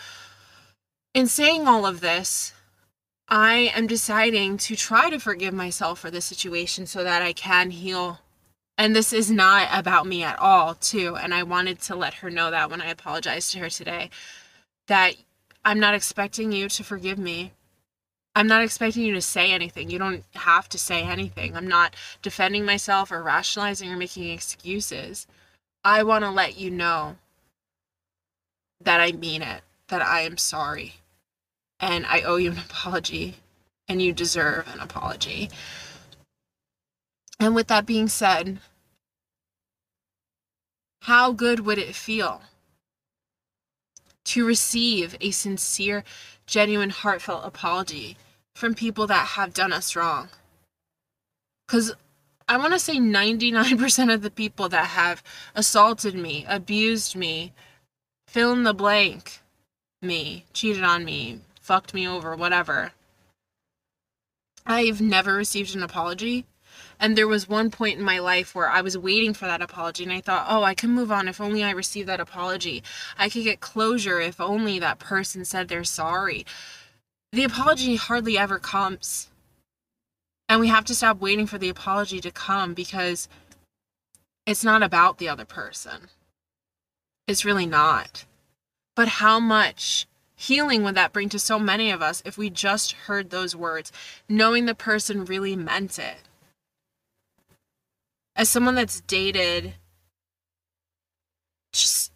in 1.13 1.27
saying 1.27 1.67
all 1.67 1.85
of 1.85 2.01
this, 2.01 2.53
I 3.29 3.73
am 3.75 3.87
deciding 3.87 4.57
to 4.59 4.77
try 4.77 5.11
to 5.11 5.19
forgive 5.19 5.55
myself 5.55 5.99
for 5.99 6.11
this 6.11 6.25
situation 6.25 6.87
so 6.87 7.05
that 7.05 7.23
I 7.23 7.33
can 7.33 7.71
heal. 7.71 8.21
And 8.79 8.97
this 8.97 9.13
is 9.13 9.31
not 9.31 9.69
about 9.73 10.07
me 10.07 10.23
at 10.23 10.39
all, 10.39 10.75
too. 10.75 11.17
And 11.17 11.35
I 11.35 11.43
wanted 11.43 11.81
to 11.83 11.95
let 11.95 12.15
her 12.15 12.31
know 12.31 12.51
that 12.51 12.71
when 12.71 12.81
I 12.81 12.87
apologized 12.87 13.53
to 13.53 13.59
her 13.59 13.71
today, 13.71 14.11
that 14.89 15.15
I'm 15.65 15.79
not 15.79 15.95
expecting 15.95 16.53
you 16.53 16.69
to 16.69 16.85
forgive 16.85 17.19
me. 17.19 17.53
I'm 18.35 18.47
not 18.47 18.63
expecting 18.63 19.05
you 19.05 19.15
to 19.15 19.23
say 19.23 19.53
anything. 19.53 19.91
You 19.91 19.99
don't 19.99 20.25
have 20.35 20.69
to 20.71 20.79
say 20.79 21.03
anything. 21.03 21.57
I'm 21.57 21.69
not 21.69 21.95
defending 22.23 22.65
myself 22.65 23.13
or 23.13 23.23
rationalizing 23.23 23.91
or 23.91 23.97
making 23.97 24.31
excuses. 24.31 25.27
I 25.85 26.03
want 26.03 26.25
to 26.25 26.31
let 26.31 26.59
you 26.59 26.71
know 26.71 27.17
that 28.81 29.01
I 29.01 29.13
mean 29.13 29.43
it, 29.43 29.63
that 29.89 30.03
I 30.03 30.23
am 30.23 30.37
sorry, 30.37 30.95
and 31.79 32.07
I 32.07 32.23
owe 32.23 32.37
you 32.37 32.53
an 32.53 32.59
apology, 32.59 33.37
and 33.89 34.01
you 34.01 34.13
deserve 34.13 34.67
an 34.73 34.81
apology. 34.81 35.51
And 37.39 37.55
with 37.55 37.69
that 37.69 37.87
being 37.87 38.09
said, 38.09 38.59
how 41.03 41.33
good 41.33 41.61
would 41.61 41.79
it 41.79 41.95
feel 41.95 42.43
to 44.25 44.47
receive 44.47 45.17
a 45.21 45.31
sincere, 45.31 46.05
genuine, 46.47 46.91
heartfelt 46.91 47.45
apology 47.45 48.17
from 48.55 48.75
people 48.75 49.07
that 49.07 49.29
have 49.29 49.55
done 49.55 49.73
us 49.73 49.97
wrong? 49.97 50.29
Because 51.67 51.95
I 52.49 52.57
want 52.57 52.73
to 52.73 52.79
say 52.79 52.97
99% 52.97 54.13
of 54.13 54.23
the 54.23 54.31
people 54.31 54.69
that 54.69 54.87
have 54.87 55.23
assaulted 55.55 56.15
me, 56.15 56.45
abused 56.49 57.17
me, 57.17 57.53
fill 58.29 58.53
in 58.53 58.65
the 58.65 58.75
blank 58.75 59.41
me, 60.03 60.45
cheated 60.53 60.83
on 60.83 61.05
me, 61.05 61.41
fucked 61.61 61.95
me 61.95 62.07
over, 62.07 62.35
whatever. 62.35 62.93
I've 64.67 65.01
never 65.01 65.35
received 65.35 65.75
an 65.75 65.83
apology. 65.83 66.45
And 67.03 67.19
there 67.19 67.27
was 67.27 67.49
one 67.49 67.73
point 67.73 67.99
in 67.99 68.05
my 68.05 68.21
life 68.21 68.55
where 68.55 68.71
I 68.71 68.81
was 68.81 68.97
waiting 68.97 69.35
for 69.35 69.47
that 69.47 69.61
apology, 69.61 70.05
and 70.05 70.13
I 70.13 70.21
thought, 70.21 70.47
oh, 70.49 70.63
I 70.63 70.73
can 70.73 70.91
move 70.91 71.11
on 71.11 71.27
if 71.27 71.41
only 71.41 71.65
I 71.65 71.73
receive 71.73 72.07
that 72.07 72.21
apology. 72.21 72.85
I 73.19 73.29
could 73.29 73.43
get 73.43 73.59
closure 73.59 74.21
if 74.21 74.41
only 74.41 74.79
that 74.79 75.01
person 75.01 75.45
said 75.45 75.67
they're 75.67 75.83
sorry. 75.83 76.47
The 77.33 77.43
apology 77.43 77.97
hardly 77.97 78.39
ever 78.39 78.61
comes. 78.61 79.31
And 80.49 80.61
we 80.61 80.69
have 80.69 80.85
to 80.85 80.95
stop 80.95 81.21
waiting 81.21 81.49
for 81.49 81.59
the 81.59 81.69
apology 81.69 82.21
to 82.21 82.31
come 82.31 82.73
because 82.73 83.29
it's 84.47 84.63
not 84.63 84.85
about 84.85 85.19
the 85.19 85.29
other 85.29 85.45
person. 85.45 86.09
It's 87.27 87.45
really 87.45 87.67
not. 87.67 88.27
But 88.95 89.09
how 89.09 89.41
much 89.41 90.07
healing 90.37 90.85
would 90.85 90.95
that 90.95 91.13
bring 91.13 91.31
to 91.31 91.41
so 91.41 91.59
many 91.59 91.91
of 91.91 92.01
us 92.01 92.23
if 92.25 92.39
we 92.39 92.49
just 92.49 92.93
heard 92.93 93.31
those 93.31 93.57
words, 93.57 93.91
knowing 94.29 94.67
the 94.67 94.75
person 94.75 95.25
really 95.25 95.57
meant 95.57 95.99
it? 95.99 96.19
As 98.35 98.49
someone 98.49 98.75
that's 98.75 99.01
dated 99.03 99.75
just 101.73 102.13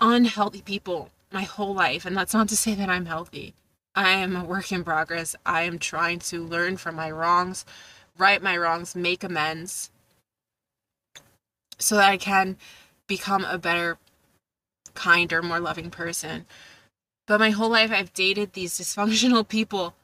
unhealthy 0.00 0.62
people 0.62 1.10
my 1.32 1.42
whole 1.42 1.74
life, 1.74 2.04
and 2.04 2.16
that's 2.16 2.34
not 2.34 2.48
to 2.48 2.56
say 2.56 2.74
that 2.74 2.88
I'm 2.88 3.06
healthy. 3.06 3.54
I 3.94 4.10
am 4.10 4.36
a 4.36 4.44
work 4.44 4.70
in 4.72 4.84
progress. 4.84 5.34
I 5.44 5.62
am 5.62 5.78
trying 5.78 6.20
to 6.20 6.44
learn 6.44 6.76
from 6.76 6.94
my 6.94 7.10
wrongs, 7.10 7.64
right 8.16 8.40
my 8.42 8.56
wrongs, 8.56 8.94
make 8.94 9.24
amends 9.24 9.90
so 11.78 11.96
that 11.96 12.10
I 12.10 12.16
can 12.16 12.56
become 13.06 13.44
a 13.44 13.58
better 13.58 13.98
kinder, 14.94 15.42
more 15.42 15.60
loving 15.60 15.90
person. 15.90 16.46
But 17.26 17.40
my 17.40 17.50
whole 17.50 17.70
life, 17.70 17.92
I've 17.92 18.12
dated 18.12 18.52
these 18.52 18.78
dysfunctional 18.78 19.46
people 19.56 19.94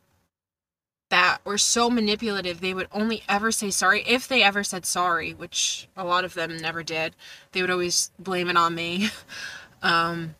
that 1.10 1.38
were 1.44 1.58
so 1.58 1.90
manipulative. 1.90 2.60
They 2.60 2.74
would 2.74 2.88
only 2.92 3.22
ever 3.28 3.52
say 3.52 3.70
sorry 3.70 4.02
if 4.06 4.26
they 4.26 4.42
ever 4.42 4.64
said 4.64 4.86
sorry, 4.86 5.32
which 5.32 5.88
a 5.96 6.04
lot 6.04 6.24
of 6.24 6.34
them 6.34 6.56
never 6.56 6.82
did. 6.82 7.14
They 7.52 7.60
would 7.60 7.70
always 7.70 8.10
blame 8.18 8.48
it 8.48 8.56
on 8.56 8.74
me 8.74 9.10
um, 9.82 10.34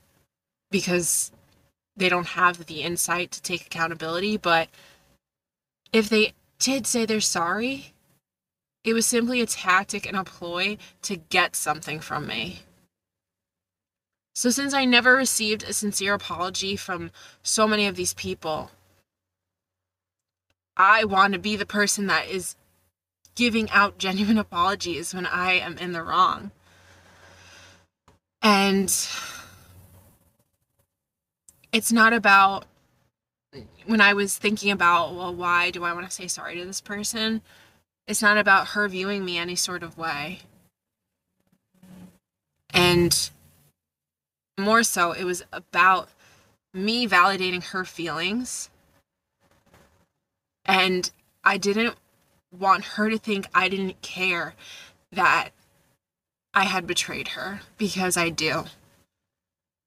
because 0.71 1.31
they 1.97 2.09
don't 2.09 2.29
have 2.29 2.67
the 2.67 2.83
insight 2.83 3.31
to 3.33 3.43
take 3.43 3.67
accountability. 3.67 4.37
But 4.37 4.69
if 5.93 6.09
they 6.09 6.33
did 6.59 6.87
say 6.87 7.05
they're 7.05 7.21
sorry, 7.21 7.93
it 8.85 8.93
was 8.95 9.07
simply 9.07 9.41
a 9.41 9.47
tactic 9.47 10.07
and 10.07 10.17
a 10.17 10.25
ploy 10.25 10.77
to 11.03 11.17
get 11.17 11.57
something 11.57 12.01
from 12.01 12.27
me. 12.27 12.61
So, 14.35 14.51
since 14.51 14.75
I 14.75 14.85
never 14.85 15.15
received 15.15 15.63
a 15.63 15.73
sincere 15.73 16.15
apology 16.15 16.75
from 16.75 17.13
so 17.43 17.69
many 17.69 17.87
of 17.87 17.95
these 17.95 18.15
people, 18.15 18.73
I 20.77 21.05
want 21.05 21.33
to 21.35 21.39
be 21.39 21.57
the 21.57 21.67
person 21.67 22.07
that 22.09 22.29
is 22.29 22.57
giving 23.35 23.71
out 23.71 23.99
genuine 23.99 24.39
apologies 24.47 25.15
when 25.15 25.27
I 25.27 25.53
am 25.53 25.79
in 25.79 25.93
the 25.93 26.03
wrong. 26.03 26.51
And 28.43 28.95
it's 31.73 31.91
not 31.91 32.13
about 32.13 32.67
when 33.87 34.01
I 34.01 34.13
was 34.13 34.37
thinking 34.37 34.71
about, 34.71 35.15
well, 35.15 35.35
why 35.35 35.71
do 35.71 35.85
I 35.85 35.93
want 35.93 36.07
to 36.07 36.13
say 36.13 36.29
sorry 36.29 36.57
to 36.57 36.65
this 36.65 36.81
person? 36.81 37.41
It's 38.07 38.23
not 38.23 38.37
about 38.37 38.69
her 38.69 38.89
viewing 38.89 39.25
me 39.25 39.39
any 39.39 39.57
sort 39.57 39.83
of 39.83 39.97
way. 39.97 40.41
And 42.71 43.31
more 44.59 44.83
so, 44.83 45.13
it 45.13 45.25
was 45.25 45.43
about 45.53 46.11
me 46.73 47.07
validating 47.07 47.65
her 47.65 47.85
feelings. 47.85 48.69
And 50.65 51.11
I 51.43 51.59
didn't 51.59 51.97
want 52.57 52.85
her 52.85 53.11
to 53.11 53.19
think 53.19 53.47
I 53.55 53.69
didn't 53.69 54.01
care 54.03 54.55
that 55.13 55.51
I 56.53 56.65
had 56.65 56.87
betrayed 56.87 57.29
her 57.29 57.61
because 57.79 58.17
I 58.17 58.31
do. 58.31 58.65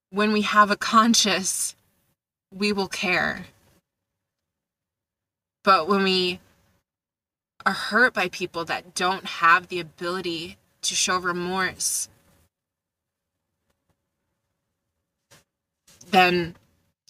When 0.09 0.31
we 0.31 0.41
have 0.41 0.71
a 0.71 0.77
conscience, 0.77 1.75
we 2.53 2.71
will 2.71 2.87
care. 2.87 3.45
But 5.63 5.87
when 5.87 6.03
we 6.03 6.39
are 7.65 7.73
hurt 7.73 8.13
by 8.13 8.29
people 8.29 8.63
that 8.65 8.95
don't 8.95 9.25
have 9.25 9.67
the 9.67 9.79
ability 9.79 10.57
to 10.83 10.95
show 10.95 11.17
remorse 11.17 12.07
then 16.11 16.55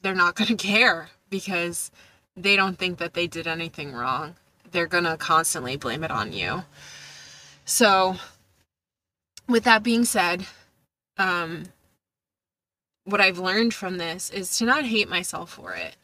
they're 0.02 0.16
not 0.16 0.36
going 0.36 0.48
to 0.56 0.56
care 0.56 1.10
because 1.30 1.92
they 2.38 2.56
don't 2.56 2.78
think 2.78 3.00
that 3.00 3.16
they 3.16 3.28
did 3.28 3.48
anything 3.48 3.92
wrong. 3.94 4.36
they're 4.72 4.86
going 4.86 5.06
to 5.06 5.16
constantly 5.18 5.78
blame 5.78 6.04
it 6.04 6.12
on 6.12 6.34
you. 6.34 6.64
So, 7.64 8.18
with 9.48 9.64
that 9.64 9.82
being 9.82 10.04
said, 10.04 10.46
um, 11.18 11.64
what 13.06 13.22
I've 13.22 13.40
learned 13.40 13.74
from 13.74 13.98
this 13.98 14.30
is 14.30 14.58
to 14.58 14.66
not 14.66 14.86
hate 14.86 15.10
myself 15.10 15.52
for 15.52 15.74
it. 15.74 15.96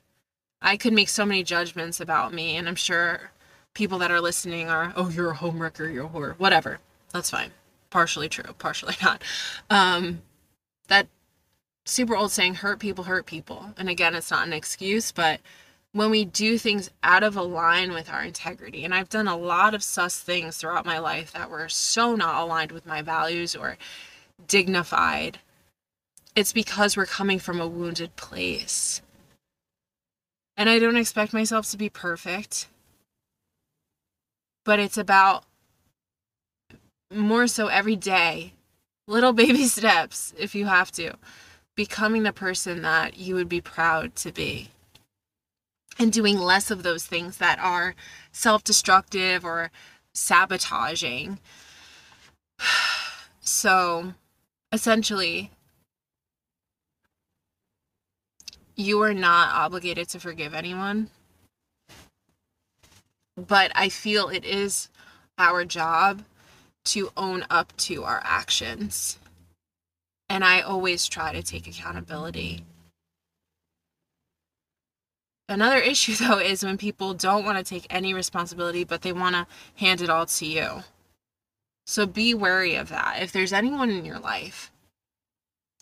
I 0.61 0.77
could 0.77 0.93
make 0.93 1.09
so 1.09 1.25
many 1.25 1.43
judgments 1.43 1.99
about 1.99 2.33
me, 2.33 2.55
and 2.55 2.69
I'm 2.69 2.75
sure 2.75 3.31
people 3.73 3.97
that 3.99 4.11
are 4.11 4.21
listening 4.21 4.69
are, 4.69 4.93
oh, 4.95 5.09
you're 5.09 5.31
a 5.31 5.35
homewrecker, 5.35 5.93
you're 5.93 6.05
a 6.05 6.09
whore, 6.09 6.35
whatever. 6.39 6.79
That's 7.11 7.29
fine. 7.29 7.51
Partially 7.89 8.29
true, 8.29 8.53
partially 8.57 8.95
not. 9.03 9.23
Um, 9.69 10.21
that 10.87 11.07
super 11.85 12.15
old 12.15 12.31
saying, 12.31 12.55
hurt 12.55 12.79
people 12.79 13.03
hurt 13.03 13.25
people. 13.25 13.73
And 13.77 13.89
again, 13.89 14.15
it's 14.15 14.31
not 14.31 14.47
an 14.47 14.53
excuse, 14.53 15.11
but 15.11 15.41
when 15.93 16.09
we 16.11 16.25
do 16.25 16.57
things 16.57 16.89
out 17.01 17.23
of 17.23 17.37
a 17.37 17.41
line 17.41 17.93
with 17.93 18.09
our 18.09 18.23
integrity, 18.23 18.83
and 18.83 18.93
I've 18.93 19.09
done 19.09 19.27
a 19.27 19.37
lot 19.37 19.73
of 19.73 19.83
sus 19.83 20.19
things 20.19 20.57
throughout 20.57 20.85
my 20.85 20.99
life 20.99 21.31
that 21.31 21.49
were 21.49 21.69
so 21.69 22.15
not 22.15 22.41
aligned 22.41 22.71
with 22.71 22.85
my 22.85 23.01
values 23.01 23.55
or 23.55 23.77
dignified 24.47 25.39
it's 26.35 26.53
because 26.53 26.97
we're 26.97 27.05
coming 27.05 27.39
from 27.39 27.61
a 27.61 27.67
wounded 27.67 28.15
place. 28.15 29.01
And 30.57 30.69
I 30.69 30.79
don't 30.79 30.97
expect 30.97 31.33
myself 31.33 31.69
to 31.71 31.77
be 31.77 31.89
perfect, 31.89 32.67
but 34.65 34.79
it's 34.79 34.97
about 34.97 35.43
more 37.11 37.47
so 37.47 37.67
every 37.67 37.95
day, 37.95 38.53
little 39.07 39.33
baby 39.43 39.65
steps, 39.65 40.33
if 40.37 40.55
you 40.55 40.65
have 40.65 40.91
to, 40.93 41.13
becoming 41.75 42.23
the 42.23 42.33
person 42.33 42.81
that 42.83 43.17
you 43.17 43.35
would 43.35 43.49
be 43.49 43.61
proud 43.61 44.15
to 44.17 44.31
be. 44.31 44.69
And 45.99 46.11
doing 46.11 46.39
less 46.39 46.71
of 46.71 46.83
those 46.83 47.05
things 47.05 47.37
that 47.37 47.59
are 47.59 47.95
self 48.31 48.63
destructive 48.63 49.45
or 49.45 49.71
sabotaging. 50.13 51.39
So 53.45 54.13
essentially, 54.71 55.51
you 58.75 59.01
are 59.01 59.13
not 59.13 59.53
obligated 59.53 60.07
to 60.09 60.19
forgive 60.19 60.53
anyone. 60.53 61.09
But 63.35 63.71
I 63.75 63.89
feel 63.89 64.29
it 64.29 64.45
is 64.45 64.89
our 65.37 65.65
job 65.65 66.23
to 66.85 67.11
own 67.15 67.45
up 67.49 67.75
to 67.77 68.03
our 68.03 68.21
actions. 68.23 69.17
And 70.29 70.43
I 70.43 70.61
always 70.61 71.07
try 71.07 71.33
to 71.33 71.43
take 71.43 71.67
accountability. 71.67 72.63
Another 75.49 75.77
issue, 75.79 76.15
though, 76.15 76.39
is 76.39 76.63
when 76.63 76.77
people 76.77 77.13
don't 77.13 77.45
want 77.45 77.57
to 77.57 77.63
take 77.63 77.87
any 77.89 78.13
responsibility, 78.13 78.83
but 78.83 79.01
they 79.01 79.13
want 79.13 79.35
to 79.35 79.47
hand 79.75 80.01
it 80.01 80.09
all 80.09 80.25
to 80.25 80.45
you. 80.45 80.83
So 81.85 82.05
be 82.05 82.33
wary 82.33 82.75
of 82.75 82.89
that. 82.89 83.21
If 83.21 83.31
there's 83.31 83.53
anyone 83.53 83.89
in 83.89 84.05
your 84.05 84.19
life 84.19 84.71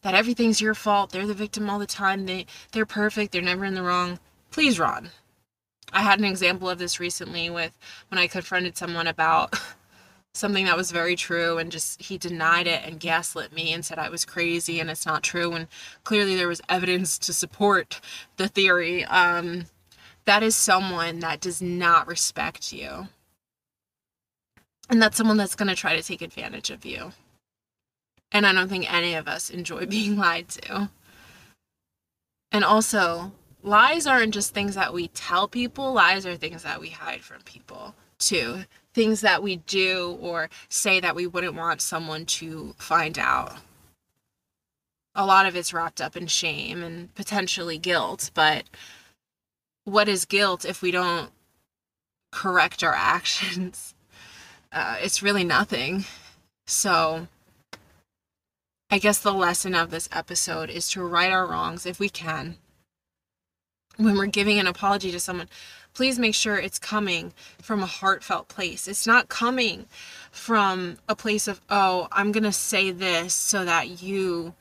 that 0.01 0.15
everything's 0.15 0.61
your 0.61 0.73
fault, 0.73 1.11
they're 1.11 1.27
the 1.27 1.33
victim 1.33 1.69
all 1.69 1.77
the 1.77 1.85
time, 1.85 2.25
they 2.25 2.47
they're 2.71 2.87
perfect, 2.87 3.31
they're 3.31 3.41
never 3.41 3.65
in 3.65 3.75
the 3.75 3.83
wrong. 3.83 4.19
Please 4.49 4.79
run. 4.79 5.11
I 5.93 6.01
had 6.01 6.19
an 6.19 6.25
example 6.25 6.69
of 6.69 6.79
this 6.79 6.99
recently 6.99 7.49
with 7.49 7.77
when 8.09 8.17
I 8.17 8.27
confronted 8.27 8.77
someone 8.77 9.07
about 9.07 9.59
something 10.33 10.65
that 10.65 10.77
was 10.77 10.91
very 10.91 11.15
true 11.15 11.57
and 11.57 11.71
just 11.71 12.01
he 12.01 12.17
denied 12.17 12.67
it 12.67 12.81
and 12.85 12.99
gaslit 12.99 13.51
me 13.51 13.73
and 13.73 13.83
said 13.83 13.99
I 13.99 14.09
was 14.09 14.25
crazy 14.25 14.79
and 14.79 14.89
it's 14.89 15.05
not 15.05 15.23
true. 15.23 15.53
And 15.53 15.67
clearly 16.03 16.35
there 16.35 16.47
was 16.47 16.61
evidence 16.69 17.17
to 17.19 17.33
support 17.33 17.99
the 18.37 18.47
theory. 18.47 19.03
Um 19.05 19.65
that 20.25 20.43
is 20.43 20.55
someone 20.55 21.19
that 21.19 21.41
does 21.41 21.61
not 21.61 22.07
respect 22.07 22.71
you. 22.71 23.07
And 24.89 25.01
that's 25.01 25.17
someone 25.17 25.37
that's 25.37 25.55
going 25.55 25.69
to 25.69 25.75
try 25.75 25.95
to 25.95 26.03
take 26.03 26.21
advantage 26.21 26.69
of 26.69 26.85
you. 26.85 27.13
And 28.31 28.45
I 28.45 28.53
don't 28.53 28.69
think 28.69 28.91
any 28.91 29.15
of 29.15 29.27
us 29.27 29.49
enjoy 29.49 29.85
being 29.87 30.17
lied 30.17 30.49
to. 30.49 30.89
And 32.51 32.63
also, 32.63 33.31
lies 33.63 34.07
aren't 34.07 34.33
just 34.33 34.53
things 34.53 34.75
that 34.75 34.93
we 34.93 35.07
tell 35.09 35.47
people, 35.47 35.93
lies 35.93 36.25
are 36.25 36.35
things 36.35 36.63
that 36.63 36.79
we 36.79 36.89
hide 36.89 37.21
from 37.21 37.41
people 37.41 37.95
too. 38.17 38.63
Things 38.93 39.21
that 39.21 39.41
we 39.41 39.57
do 39.57 40.17
or 40.21 40.49
say 40.69 40.99
that 40.99 41.15
we 41.15 41.27
wouldn't 41.27 41.55
want 41.55 41.81
someone 41.81 42.25
to 42.25 42.75
find 42.77 43.17
out. 43.17 43.57
A 45.15 45.25
lot 45.25 45.45
of 45.45 45.55
it's 45.55 45.73
wrapped 45.73 46.01
up 46.01 46.15
in 46.15 46.27
shame 46.27 46.83
and 46.83 47.13
potentially 47.15 47.77
guilt, 47.77 48.31
but 48.33 48.63
what 49.83 50.07
is 50.07 50.25
guilt 50.25 50.63
if 50.65 50.81
we 50.81 50.91
don't 50.91 51.31
correct 52.31 52.83
our 52.83 52.93
actions? 52.95 53.93
Uh, 54.71 54.97
it's 55.01 55.23
really 55.23 55.43
nothing. 55.43 56.05
So, 56.65 57.27
I 58.89 58.99
guess 58.99 59.19
the 59.19 59.33
lesson 59.33 59.75
of 59.75 59.89
this 59.89 60.07
episode 60.11 60.69
is 60.69 60.89
to 60.91 61.03
right 61.03 61.31
our 61.31 61.45
wrongs 61.45 61.85
if 61.85 61.99
we 61.99 62.09
can. 62.09 62.57
When 63.97 64.17
we're 64.17 64.25
giving 64.27 64.59
an 64.59 64.67
apology 64.67 65.11
to 65.11 65.19
someone, 65.19 65.49
please 65.93 66.17
make 66.17 66.35
sure 66.35 66.57
it's 66.57 66.79
coming 66.79 67.33
from 67.61 67.83
a 67.83 67.87
heartfelt 67.87 68.47
place. 68.47 68.87
It's 68.87 69.05
not 69.05 69.29
coming 69.29 69.85
from 70.31 70.97
a 71.07 71.15
place 71.15 71.47
of, 71.47 71.61
oh, 71.69 72.07
I'm 72.11 72.31
going 72.31 72.43
to 72.43 72.51
say 72.51 72.91
this 72.91 73.33
so 73.33 73.65
that 73.65 74.01
you 74.01 74.53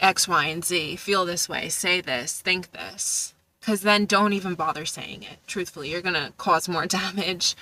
X, 0.00 0.28
Y, 0.28 0.44
and 0.46 0.64
Z 0.64 0.96
feel 0.96 1.24
this 1.24 1.48
way, 1.48 1.68
say 1.68 2.00
this, 2.00 2.40
think 2.40 2.72
this. 2.72 3.34
Because 3.60 3.82
then 3.82 4.06
don't 4.06 4.32
even 4.32 4.54
bother 4.54 4.86
saying 4.86 5.24
it. 5.24 5.38
Truthfully, 5.46 5.90
you're 5.90 6.02
going 6.02 6.14
to 6.14 6.32
cause 6.38 6.68
more 6.68 6.86
damage. 6.86 7.56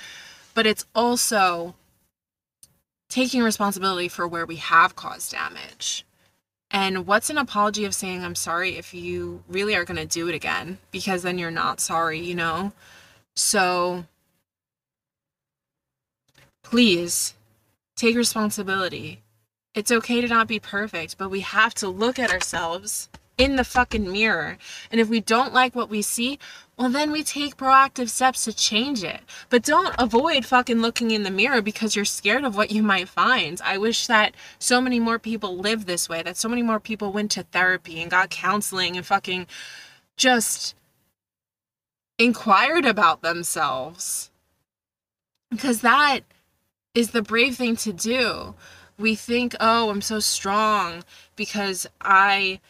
But 0.55 0.67
it's 0.67 0.87
also 0.95 1.75
taking 3.09 3.43
responsibility 3.43 4.09
for 4.09 4.27
where 4.27 4.47
we 4.47 4.57
have 4.57 4.97
caused 4.97 5.33
damage. 5.33 6.05
And 6.71 7.07
what's 7.07 7.31
an 7.31 7.39
apology 7.39 7.85
of 7.85 7.95
saying, 7.95 8.25
I'm 8.25 8.35
sorry 8.35 8.77
if 8.77 8.93
you 8.93 9.43
really 9.49 9.75
are 9.75 9.85
going 9.85 9.97
to 9.97 10.07
do 10.07 10.29
it 10.29 10.35
again? 10.35 10.79
Because 10.91 11.23
then 11.23 11.39
you're 11.39 11.51
not 11.51 11.81
sorry, 11.81 12.21
you 12.21 12.35
know? 12.35 12.73
So 13.35 14.05
please 16.63 17.35
take 17.95 18.17
responsibility. 18.17 19.23
It's 19.75 19.93
okay 19.93 20.21
to 20.21 20.29
not 20.29 20.49
be 20.49 20.59
perfect, 20.59 21.19
but 21.19 21.31
we 21.31 21.41
have 21.41 21.75
to 21.75 21.89
look 21.89 22.19
at 22.19 22.31
ourselves 22.31 23.09
in 23.39 23.57
the 23.57 23.65
fucking 23.65 24.11
mirror. 24.11 24.57
And 24.91 25.01
if 25.01 25.09
we 25.09 25.21
don't 25.21 25.53
like 25.53 25.75
what 25.75 25.91
we 25.91 26.03
see, 26.03 26.39
well, 26.77 26.89
then 26.91 27.11
we 27.11 27.23
take 27.23 27.57
proactive 27.57 28.09
steps 28.09 28.45
to 28.45 28.53
change 28.53 29.03
it. 29.03 29.21
But 29.51 29.63
don't 29.63 29.95
avoid 29.99 30.45
fucking 30.45 30.81
looking 30.81 31.11
in 31.11 31.23
the 31.23 31.31
mirror 31.31 31.63
because 31.63 31.97
you're 31.97 32.05
scared 32.05 32.45
of 32.45 32.57
what 32.57 32.71
you 32.71 32.83
might 32.83 33.09
find. 33.09 33.61
I 33.63 33.79
wish 33.79 34.07
that 34.07 34.35
so 34.59 34.81
many 34.81 35.01
more 35.01 35.19
people 35.19 35.57
lived 35.57 35.87
this 35.87 36.09
way, 36.09 36.23
that 36.23 36.37
so 36.37 36.49
many 36.49 36.63
more 36.63 36.81
people 36.81 37.13
went 37.13 37.31
to 37.33 37.43
therapy 37.45 38.01
and 38.01 38.11
got 38.11 38.31
counseling 38.31 38.97
and 38.97 39.05
fucking 39.05 39.47
just 40.17 40.75
inquired 42.19 42.85
about 42.85 43.23
themselves. 43.23 44.31
Because 45.51 45.83
that 45.83 46.21
is 46.95 47.11
the 47.11 47.23
brave 47.23 47.57
thing 47.57 47.77
to 47.77 47.93
do. 47.93 48.55
We 48.99 49.15
think, 49.15 49.55
oh, 49.61 49.91
I'm 49.91 50.01
so 50.01 50.21
strong 50.21 51.05
because 51.37 51.87
I 52.01 52.61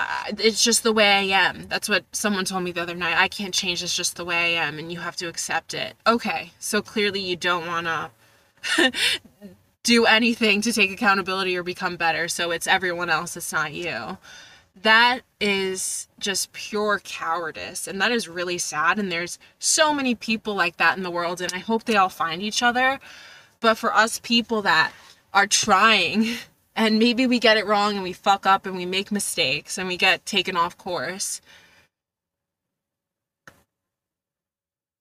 Uh, 0.00 0.32
it's 0.38 0.64
just 0.64 0.82
the 0.82 0.94
way 0.94 1.12
I 1.12 1.22
am. 1.48 1.66
That's 1.68 1.86
what 1.86 2.04
someone 2.12 2.46
told 2.46 2.64
me 2.64 2.72
the 2.72 2.80
other 2.80 2.94
night. 2.94 3.18
I 3.18 3.28
can't 3.28 3.52
change. 3.52 3.82
It's 3.82 3.94
just 3.94 4.16
the 4.16 4.24
way 4.24 4.56
I 4.56 4.64
am, 4.64 4.78
and 4.78 4.90
you 4.90 5.00
have 5.00 5.16
to 5.16 5.28
accept 5.28 5.74
it. 5.74 5.94
Okay, 6.06 6.52
so 6.58 6.80
clearly 6.80 7.20
you 7.20 7.36
don't 7.36 7.66
want 7.66 7.86
to 7.86 8.92
do 9.82 10.06
anything 10.06 10.62
to 10.62 10.72
take 10.72 10.90
accountability 10.90 11.54
or 11.54 11.62
become 11.62 11.96
better. 11.96 12.28
So 12.28 12.50
it's 12.50 12.66
everyone 12.66 13.10
else. 13.10 13.36
It's 13.36 13.52
not 13.52 13.74
you. 13.74 14.16
That 14.82 15.20
is 15.38 16.08
just 16.18 16.52
pure 16.54 16.98
cowardice, 17.04 17.86
and 17.86 18.00
that 18.00 18.10
is 18.10 18.26
really 18.26 18.56
sad. 18.56 18.98
And 18.98 19.12
there's 19.12 19.38
so 19.58 19.92
many 19.92 20.14
people 20.14 20.54
like 20.54 20.78
that 20.78 20.96
in 20.96 21.02
the 21.02 21.10
world, 21.10 21.42
and 21.42 21.52
I 21.52 21.58
hope 21.58 21.84
they 21.84 21.96
all 21.96 22.08
find 22.08 22.40
each 22.40 22.62
other. 22.62 23.00
But 23.60 23.76
for 23.76 23.94
us 23.94 24.18
people 24.18 24.62
that 24.62 24.92
are 25.34 25.46
trying 25.46 26.36
and 26.76 26.98
maybe 26.98 27.26
we 27.26 27.38
get 27.38 27.56
it 27.56 27.66
wrong 27.66 27.94
and 27.94 28.02
we 28.02 28.12
fuck 28.12 28.46
up 28.46 28.66
and 28.66 28.76
we 28.76 28.86
make 28.86 29.10
mistakes 29.10 29.78
and 29.78 29.88
we 29.88 29.96
get 29.96 30.24
taken 30.24 30.56
off 30.56 30.78
course. 30.78 31.40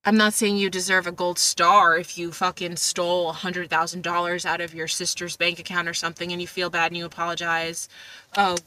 I'm 0.05 0.17
not 0.17 0.33
saying 0.33 0.57
you 0.57 0.69
deserve 0.69 1.07
a 1.07 1.11
gold 1.11 1.37
star 1.37 1.97
if 1.97 2.17
you 2.17 2.31
fucking 2.31 2.77
stole 2.77 3.29
a 3.29 3.33
$100,000 3.33 4.45
out 4.45 4.61
of 4.61 4.73
your 4.73 4.87
sister's 4.87 5.37
bank 5.37 5.59
account 5.59 5.87
or 5.87 5.93
something 5.93 6.31
and 6.31 6.41
you 6.41 6.47
feel 6.47 6.69
bad 6.69 6.91
and 6.91 6.97
you 6.97 7.05
apologize. 7.05 7.89
Oh, 8.35 8.57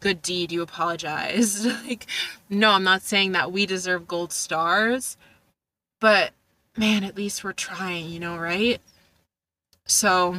good 0.00 0.22
deed, 0.22 0.52
you 0.52 0.62
apologize. 0.62 1.66
like, 1.86 2.06
no, 2.50 2.70
I'm 2.70 2.84
not 2.84 3.02
saying 3.02 3.32
that 3.32 3.50
we 3.50 3.66
deserve 3.66 4.06
gold 4.06 4.32
stars, 4.32 5.16
but 6.00 6.32
man, 6.76 7.02
at 7.02 7.16
least 7.16 7.42
we're 7.42 7.52
trying, 7.52 8.08
you 8.10 8.20
know, 8.20 8.36
right? 8.36 8.80
So 9.86 10.36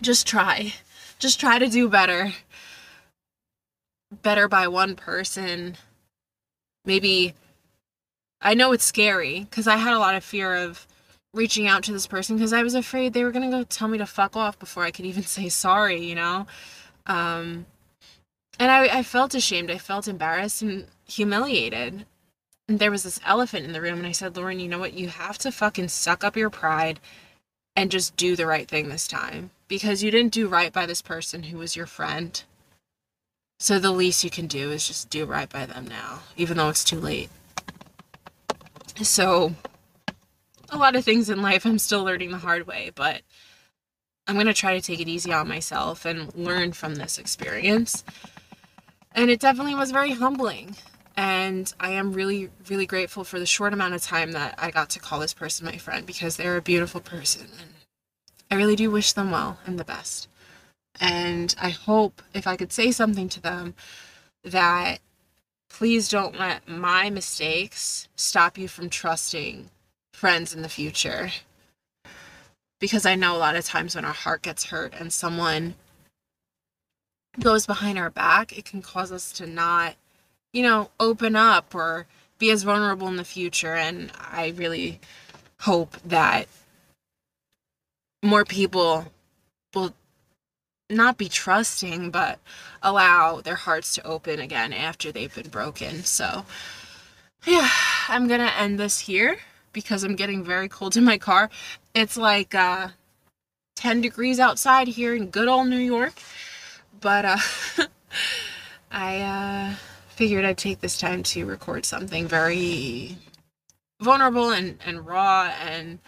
just 0.00 0.26
try 0.26 0.74
just 1.18 1.40
try 1.40 1.58
to 1.58 1.68
do 1.68 1.88
better. 1.88 2.32
Better 4.22 4.48
by 4.48 4.68
one 4.68 4.96
person. 4.96 5.76
Maybe 6.84 7.34
I 8.40 8.54
know 8.54 8.72
it's 8.72 8.84
scary 8.84 9.40
because 9.40 9.66
I 9.66 9.76
had 9.76 9.94
a 9.94 9.98
lot 9.98 10.14
of 10.14 10.24
fear 10.24 10.54
of 10.54 10.86
reaching 11.34 11.66
out 11.66 11.82
to 11.84 11.92
this 11.92 12.06
person 12.06 12.36
because 12.36 12.52
I 12.52 12.62
was 12.62 12.74
afraid 12.74 13.12
they 13.12 13.24
were 13.24 13.32
to 13.32 13.40
go 13.40 13.64
tell 13.64 13.88
me 13.88 13.98
to 13.98 14.06
fuck 14.06 14.36
off 14.36 14.58
before 14.58 14.84
I 14.84 14.90
could 14.90 15.04
even 15.04 15.22
say 15.24 15.48
sorry, 15.48 16.02
you 16.04 16.14
know? 16.14 16.46
Um, 17.06 17.66
and 18.58 18.70
I, 18.70 18.98
I 18.98 19.02
felt 19.02 19.34
ashamed. 19.34 19.70
I 19.70 19.78
felt 19.78 20.08
embarrassed 20.08 20.62
and 20.62 20.86
humiliated. 21.06 22.06
And 22.68 22.78
there 22.78 22.90
was 22.90 23.02
this 23.02 23.20
elephant 23.24 23.64
in 23.64 23.72
the 23.72 23.80
room, 23.80 23.98
and 23.98 24.06
I 24.06 24.12
said, 24.12 24.36
Lauren, 24.36 24.60
you 24.60 24.68
know 24.68 24.78
what? 24.78 24.92
You 24.92 25.08
have 25.08 25.38
to 25.38 25.50
fucking 25.50 25.88
suck 25.88 26.22
up 26.22 26.36
your 26.36 26.50
pride 26.50 27.00
and 27.74 27.90
just 27.90 28.14
do 28.16 28.36
the 28.36 28.46
right 28.46 28.68
thing 28.68 28.88
this 28.88 29.08
time 29.08 29.50
because 29.68 30.02
you 30.02 30.10
didn't 30.10 30.32
do 30.32 30.48
right 30.48 30.72
by 30.72 30.86
this 30.86 31.02
person 31.02 31.44
who 31.44 31.58
was 31.58 31.76
your 31.76 31.86
friend. 31.86 32.42
So 33.60 33.78
the 33.78 33.92
least 33.92 34.24
you 34.24 34.30
can 34.30 34.46
do 34.46 34.70
is 34.70 34.86
just 34.86 35.10
do 35.10 35.24
right 35.24 35.48
by 35.48 35.66
them 35.66 35.86
now, 35.86 36.20
even 36.36 36.56
though 36.56 36.68
it's 36.68 36.84
too 36.84 36.98
late. 36.98 37.28
So, 39.02 39.54
a 40.70 40.76
lot 40.76 40.96
of 40.96 41.04
things 41.04 41.30
in 41.30 41.42
life 41.42 41.64
I'm 41.64 41.78
still 41.78 42.02
learning 42.02 42.30
the 42.30 42.38
hard 42.38 42.66
way, 42.66 42.90
but 42.94 43.22
I'm 44.26 44.34
going 44.34 44.46
to 44.46 44.54
try 44.54 44.74
to 44.74 44.80
take 44.80 45.00
it 45.00 45.08
easy 45.08 45.32
on 45.32 45.48
myself 45.48 46.04
and 46.04 46.34
learn 46.34 46.72
from 46.72 46.96
this 46.96 47.18
experience. 47.18 48.04
And 49.12 49.30
it 49.30 49.40
definitely 49.40 49.74
was 49.74 49.90
very 49.90 50.12
humbling. 50.12 50.76
And 51.16 51.72
I 51.80 51.90
am 51.90 52.12
really, 52.12 52.50
really 52.68 52.86
grateful 52.86 53.24
for 53.24 53.40
the 53.40 53.46
short 53.46 53.72
amount 53.72 53.94
of 53.94 54.02
time 54.02 54.32
that 54.32 54.54
I 54.58 54.70
got 54.70 54.90
to 54.90 55.00
call 55.00 55.18
this 55.18 55.34
person 55.34 55.66
my 55.66 55.76
friend 55.76 56.06
because 56.06 56.36
they're 56.36 56.56
a 56.56 56.62
beautiful 56.62 57.00
person. 57.00 57.48
I 58.50 58.54
really 58.54 58.76
do 58.76 58.90
wish 58.90 59.12
them 59.12 59.30
well 59.30 59.58
and 59.66 59.78
the 59.78 59.84
best. 59.84 60.28
And 61.00 61.54
I 61.60 61.70
hope 61.70 62.22
if 62.34 62.46
I 62.46 62.56
could 62.56 62.72
say 62.72 62.90
something 62.90 63.28
to 63.28 63.40
them 63.40 63.74
that 64.44 65.00
please 65.68 66.08
don't 66.08 66.38
let 66.38 66.68
my 66.68 67.10
mistakes 67.10 68.08
stop 68.16 68.58
you 68.58 68.68
from 68.68 68.90
trusting 68.90 69.70
friends 70.12 70.54
in 70.54 70.62
the 70.62 70.68
future. 70.68 71.30
Because 72.80 73.06
I 73.06 73.14
know 73.14 73.36
a 73.36 73.38
lot 73.38 73.56
of 73.56 73.64
times 73.64 73.94
when 73.94 74.04
our 74.04 74.12
heart 74.12 74.42
gets 74.42 74.66
hurt 74.66 74.94
and 74.98 75.12
someone 75.12 75.74
goes 77.38 77.66
behind 77.66 77.98
our 77.98 78.10
back, 78.10 78.56
it 78.56 78.64
can 78.64 78.82
cause 78.82 79.12
us 79.12 79.32
to 79.32 79.46
not, 79.46 79.94
you 80.52 80.62
know, 80.62 80.90
open 80.98 81.36
up 81.36 81.74
or 81.74 82.06
be 82.38 82.50
as 82.50 82.62
vulnerable 82.62 83.08
in 83.08 83.16
the 83.16 83.24
future. 83.24 83.74
And 83.74 84.10
I 84.18 84.54
really 84.56 85.00
hope 85.60 85.96
that 86.04 86.48
more 88.22 88.44
people 88.44 89.06
will 89.74 89.94
not 90.90 91.18
be 91.18 91.28
trusting, 91.28 92.10
but 92.10 92.38
allow 92.82 93.40
their 93.40 93.54
hearts 93.54 93.94
to 93.94 94.06
open 94.06 94.40
again 94.40 94.72
after 94.72 95.12
they've 95.12 95.34
been 95.34 95.48
broken. 95.48 96.02
So, 96.04 96.44
yeah, 97.46 97.68
I'm 98.08 98.26
gonna 98.26 98.52
end 98.58 98.78
this 98.80 99.00
here 99.00 99.38
because 99.72 100.02
I'm 100.02 100.16
getting 100.16 100.42
very 100.42 100.68
cold 100.68 100.96
in 100.96 101.04
my 101.04 101.18
car. 101.18 101.50
It's 101.94 102.16
like 102.16 102.54
uh, 102.54 102.88
10 103.76 104.00
degrees 104.00 104.40
outside 104.40 104.88
here 104.88 105.14
in 105.14 105.30
good 105.30 105.48
old 105.48 105.68
New 105.68 105.76
York, 105.76 106.14
but 107.00 107.24
uh, 107.24 107.38
I 108.90 109.20
uh, 109.20 109.74
figured 110.08 110.44
I'd 110.44 110.58
take 110.58 110.80
this 110.80 110.98
time 110.98 111.22
to 111.24 111.44
record 111.44 111.84
something 111.84 112.26
very 112.26 113.18
vulnerable 114.00 114.50
and, 114.50 114.78
and 114.84 115.06
raw. 115.06 115.52
And 115.62 115.98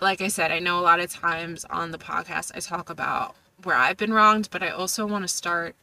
like 0.00 0.20
I 0.20 0.28
said, 0.28 0.52
I 0.52 0.58
know 0.58 0.78
a 0.78 0.82
lot 0.82 1.00
of 1.00 1.10
times 1.10 1.64
on 1.66 1.90
the 1.90 1.98
podcast 1.98 2.52
I 2.54 2.60
talk 2.60 2.90
about 2.90 3.34
where 3.62 3.76
I've 3.76 3.96
been 3.96 4.12
wronged, 4.12 4.48
but 4.50 4.62
I 4.62 4.68
also 4.68 5.06
want 5.06 5.24
to 5.24 5.28
start 5.28 5.74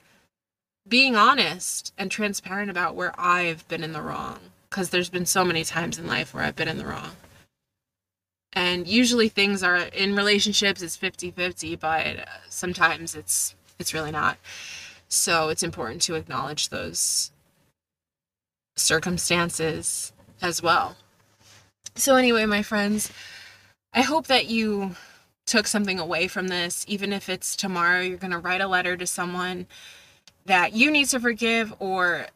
being 0.87 1.15
honest 1.15 1.93
and 1.97 2.11
transparent 2.11 2.69
about 2.69 2.95
where 2.95 3.13
I've 3.17 3.67
been 3.67 3.83
in 3.83 3.93
the 3.93 4.01
wrong 4.01 4.39
because 4.69 4.89
there's 4.89 5.09
been 5.09 5.25
so 5.25 5.43
many 5.43 5.63
times 5.63 5.97
in 5.97 6.07
life 6.07 6.33
where 6.33 6.43
I've 6.43 6.55
been 6.55 6.67
in 6.67 6.77
the 6.77 6.85
wrong. 6.85 7.11
And 8.51 8.87
usually 8.87 9.29
things 9.29 9.63
are 9.63 9.77
in 9.77 10.15
relationships 10.15 10.81
it's 10.81 10.97
50-50, 10.97 11.79
but 11.79 12.27
sometimes 12.49 13.15
it's 13.15 13.55
it's 13.79 13.93
really 13.93 14.11
not. 14.11 14.37
So 15.07 15.49
it's 15.49 15.63
important 15.63 16.01
to 16.03 16.15
acknowledge 16.15 16.69
those 16.69 17.31
circumstances 18.75 20.11
as 20.41 20.61
well. 20.61 20.95
So 21.95 22.15
anyway, 22.15 22.45
my 22.45 22.63
friends, 22.63 23.11
I 23.93 24.01
hope 24.01 24.27
that 24.27 24.47
you 24.47 24.95
took 25.45 25.67
something 25.67 25.99
away 25.99 26.27
from 26.27 26.47
this, 26.47 26.83
even 26.87 27.13
if 27.13 27.29
it's 27.29 27.55
tomorrow, 27.55 27.99
you're 28.01 28.17
going 28.17 28.31
to 28.31 28.39
write 28.39 28.61
a 28.61 28.67
letter 28.67 28.97
to 28.97 29.05
someone 29.05 29.67
that 30.45 30.73
you 30.73 30.89
need 30.89 31.07
to 31.09 31.19
forgive 31.19 31.73
or 31.79 32.27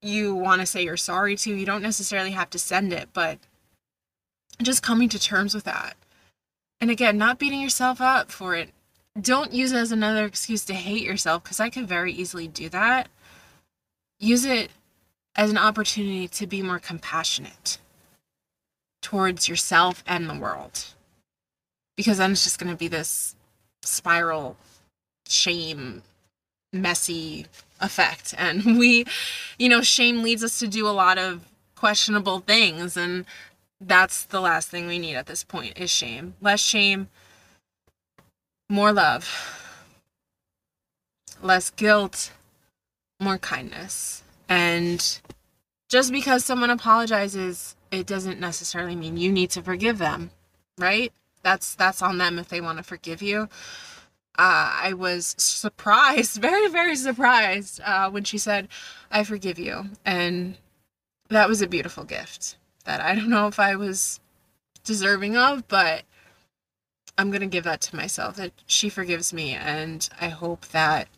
you 0.00 0.34
want 0.34 0.60
to 0.60 0.66
say 0.66 0.82
you're 0.82 0.96
sorry 0.96 1.36
to. 1.36 1.54
You 1.54 1.66
don't 1.66 1.82
necessarily 1.82 2.30
have 2.30 2.50
to 2.50 2.58
send 2.58 2.92
it, 2.92 3.08
but 3.12 3.38
just 4.62 4.82
coming 4.82 5.08
to 5.10 5.18
terms 5.18 5.54
with 5.54 5.64
that. 5.64 5.96
And 6.80 6.90
again, 6.90 7.18
not 7.18 7.38
beating 7.38 7.60
yourself 7.60 8.00
up 8.00 8.30
for 8.30 8.54
it. 8.54 8.70
Don't 9.20 9.52
use 9.52 9.72
it 9.72 9.78
as 9.78 9.92
another 9.92 10.24
excuse 10.24 10.64
to 10.66 10.74
hate 10.74 11.02
yourself 11.02 11.42
because 11.42 11.60
I 11.60 11.70
could 11.70 11.88
very 11.88 12.12
easily 12.12 12.46
do 12.46 12.68
that. 12.68 13.08
Use 14.20 14.44
it 14.44 14.70
as 15.34 15.50
an 15.50 15.58
opportunity 15.58 16.28
to 16.28 16.46
be 16.46 16.62
more 16.62 16.78
compassionate 16.78 17.78
towards 19.02 19.48
yourself 19.48 20.02
and 20.06 20.28
the 20.28 20.34
world. 20.34 20.84
Because 21.96 22.18
then 22.18 22.32
it's 22.32 22.44
just 22.44 22.58
going 22.58 22.72
to 22.72 22.78
be 22.78 22.88
this 22.88 23.34
spiral 23.82 24.56
shame 25.26 26.02
messy 26.72 27.46
effect. 27.80 28.34
And 28.38 28.78
we 28.78 29.04
you 29.58 29.68
know 29.68 29.82
shame 29.82 30.22
leads 30.22 30.44
us 30.44 30.58
to 30.58 30.68
do 30.68 30.86
a 30.86 30.90
lot 30.90 31.18
of 31.18 31.44
questionable 31.76 32.40
things 32.40 32.96
and 32.96 33.24
that's 33.80 34.24
the 34.24 34.40
last 34.40 34.68
thing 34.68 34.88
we 34.88 34.98
need 34.98 35.14
at 35.14 35.26
this 35.26 35.44
point 35.44 35.78
is 35.78 35.90
shame. 35.90 36.34
Less 36.40 36.60
shame 36.60 37.08
more 38.68 38.92
love. 38.92 39.54
Less 41.40 41.70
guilt 41.70 42.32
more 43.20 43.38
kindness. 43.38 44.22
And 44.48 45.20
just 45.88 46.12
because 46.12 46.44
someone 46.44 46.70
apologizes 46.70 47.76
it 47.90 48.06
doesn't 48.06 48.40
necessarily 48.40 48.96
mean 48.96 49.16
you 49.16 49.32
need 49.32 49.50
to 49.50 49.62
forgive 49.62 49.98
them 49.98 50.30
right 50.78 51.12
that's 51.42 51.74
that's 51.74 52.02
on 52.02 52.18
them 52.18 52.38
if 52.38 52.48
they 52.48 52.60
want 52.60 52.78
to 52.78 52.84
forgive 52.84 53.22
you. 53.22 53.48
Uh, 54.38 54.70
I 54.82 54.92
was 54.92 55.34
surprised, 55.38 56.40
very 56.40 56.68
very 56.68 56.96
surprised 56.96 57.80
uh, 57.84 58.10
when 58.10 58.24
she 58.24 58.38
said, 58.38 58.68
"I 59.10 59.24
forgive 59.24 59.58
you," 59.58 59.90
and 60.04 60.56
that 61.28 61.48
was 61.48 61.62
a 61.62 61.66
beautiful 61.68 62.04
gift 62.04 62.56
that 62.84 63.00
I 63.00 63.14
don't 63.14 63.30
know 63.30 63.46
if 63.46 63.58
I 63.58 63.76
was 63.76 64.20
deserving 64.84 65.36
of, 65.36 65.66
but 65.68 66.02
I'm 67.16 67.30
gonna 67.30 67.46
give 67.46 67.64
that 67.64 67.80
to 67.82 67.96
myself 67.96 68.36
that 68.36 68.52
she 68.66 68.88
forgives 68.88 69.32
me, 69.32 69.54
and 69.54 70.08
I 70.20 70.28
hope 70.28 70.68
that 70.68 71.08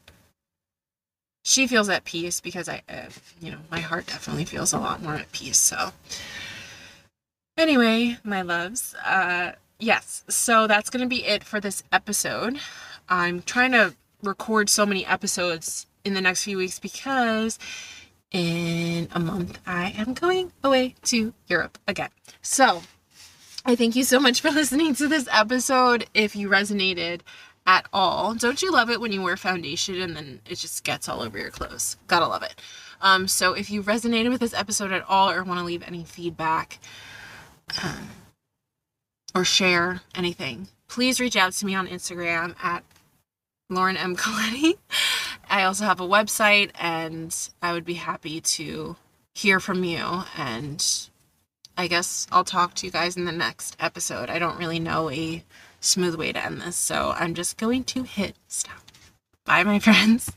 she 1.43 1.67
feels 1.67 1.89
at 1.89 2.05
peace 2.05 2.41
because 2.41 2.69
I, 2.69 2.83
uh, 2.89 3.09
you 3.41 3.51
know, 3.51 3.59
my 3.71 3.81
heart 3.81 4.07
definitely 4.07 4.45
feels 4.45 4.73
a 4.73 4.79
lot 4.79 5.03
more 5.03 5.15
at 5.15 5.33
peace. 5.33 5.59
So, 5.59 5.93
anyway, 7.61 8.17
my 8.25 8.43
loves, 8.43 8.95
uh, 9.05 9.53
yes, 9.79 10.25
so 10.29 10.67
that's 10.67 10.91
going 10.91 11.03
to 11.03 11.09
be 11.09 11.25
it 11.25 11.45
for 11.45 11.61
this 11.61 11.85
episode. 11.93 12.59
I'm 13.09 13.43
trying 13.43 13.73
to 13.73 13.95
record 14.23 14.71
so 14.71 14.87
many 14.87 15.05
episodes 15.05 15.87
in 16.05 16.15
the 16.15 16.21
next 16.21 16.45
few 16.45 16.57
weeks 16.57 16.79
because 16.79 17.59
in 18.33 19.09
a 19.13 19.21
month 19.21 19.59
I 19.67 19.95
am 19.97 20.15
going 20.15 20.53
away 20.65 20.95
to 21.05 21.35
Europe 21.49 21.79
again. 21.87 22.11
So, 22.41 22.83
I 23.67 23.77
thank 23.77 23.95
you 23.95 24.05
so 24.05 24.19
much 24.19 24.41
for 24.41 24.51
listening 24.51 24.95
to 24.95 25.07
this 25.07 25.29
episode. 25.31 26.07
If 26.15 26.35
you 26.35 26.49
resonated 26.49 27.21
at 27.67 27.87
all, 27.93 28.35
don't 28.35 28.63
you 28.63 28.73
love 28.73 28.89
it 28.89 29.01
when 29.01 29.13
you 29.13 29.21
wear 29.21 29.37
foundation 29.37 30.01
and 30.01 30.17
then 30.17 30.41
it 30.49 30.57
just 30.57 30.83
gets 30.83 31.09
all 31.09 31.21
over 31.21 31.37
your 31.37 31.51
clothes? 31.51 31.99
Gotta 32.07 32.27
love 32.27 32.43
it. 32.43 32.55
Um, 33.03 33.29
so 33.29 33.53
if 33.53 33.71
you 33.71 33.83
resonated 33.83 34.31
with 34.31 34.41
this 34.41 34.55
episode 34.55 34.93
at 34.93 35.05
all 35.09 35.31
or 35.31 35.45
want 35.45 35.61
to 35.61 35.65
leave 35.65 35.83
any 35.83 36.05
feedback, 36.05 36.79
um, 37.83 38.09
or 39.35 39.45
share 39.45 40.01
anything, 40.15 40.69
please 40.89 41.21
reach 41.21 41.37
out 41.37 41.53
to 41.53 41.67
me 41.67 41.75
on 41.75 41.87
Instagram 41.87 42.55
at 42.63 42.85
Lauren 43.69 43.97
M. 43.97 44.17
Colletti. 44.17 44.77
I 45.51 45.65
also 45.65 45.85
have 45.85 46.01
a 46.01 46.07
website 46.09 46.71
and 46.79 47.37
I 47.61 47.73
would 47.73 47.85
be 47.85 47.95
happy 47.95 48.41
to 48.41 48.97
hear 49.35 49.59
from 49.61 49.85
you. 49.85 50.23
And 50.37 50.85
I 51.77 51.89
guess 51.89 52.27
I'll 52.31 52.45
talk 52.45 52.75
to 52.75 52.87
you 52.87 52.93
guys 52.93 53.17
in 53.17 53.25
the 53.25 53.33
next 53.33 53.77
episode. 53.81 54.31
I 54.31 54.39
don't 54.39 54.59
really 54.59 54.79
know 54.79 55.11
a 55.11 55.45
smooth 55.81 56.15
way 56.15 56.33
to 56.33 56.45
end 56.45 56.61
this, 56.61 56.77
so 56.77 57.15
I'm 57.17 57.35
just 57.35 57.57
going 57.57 57.85
to 57.85 58.03
hit 58.03 58.37
stop. 58.49 58.83
Bye, 59.45 59.65
my 59.65 59.79
friends. 59.81 60.31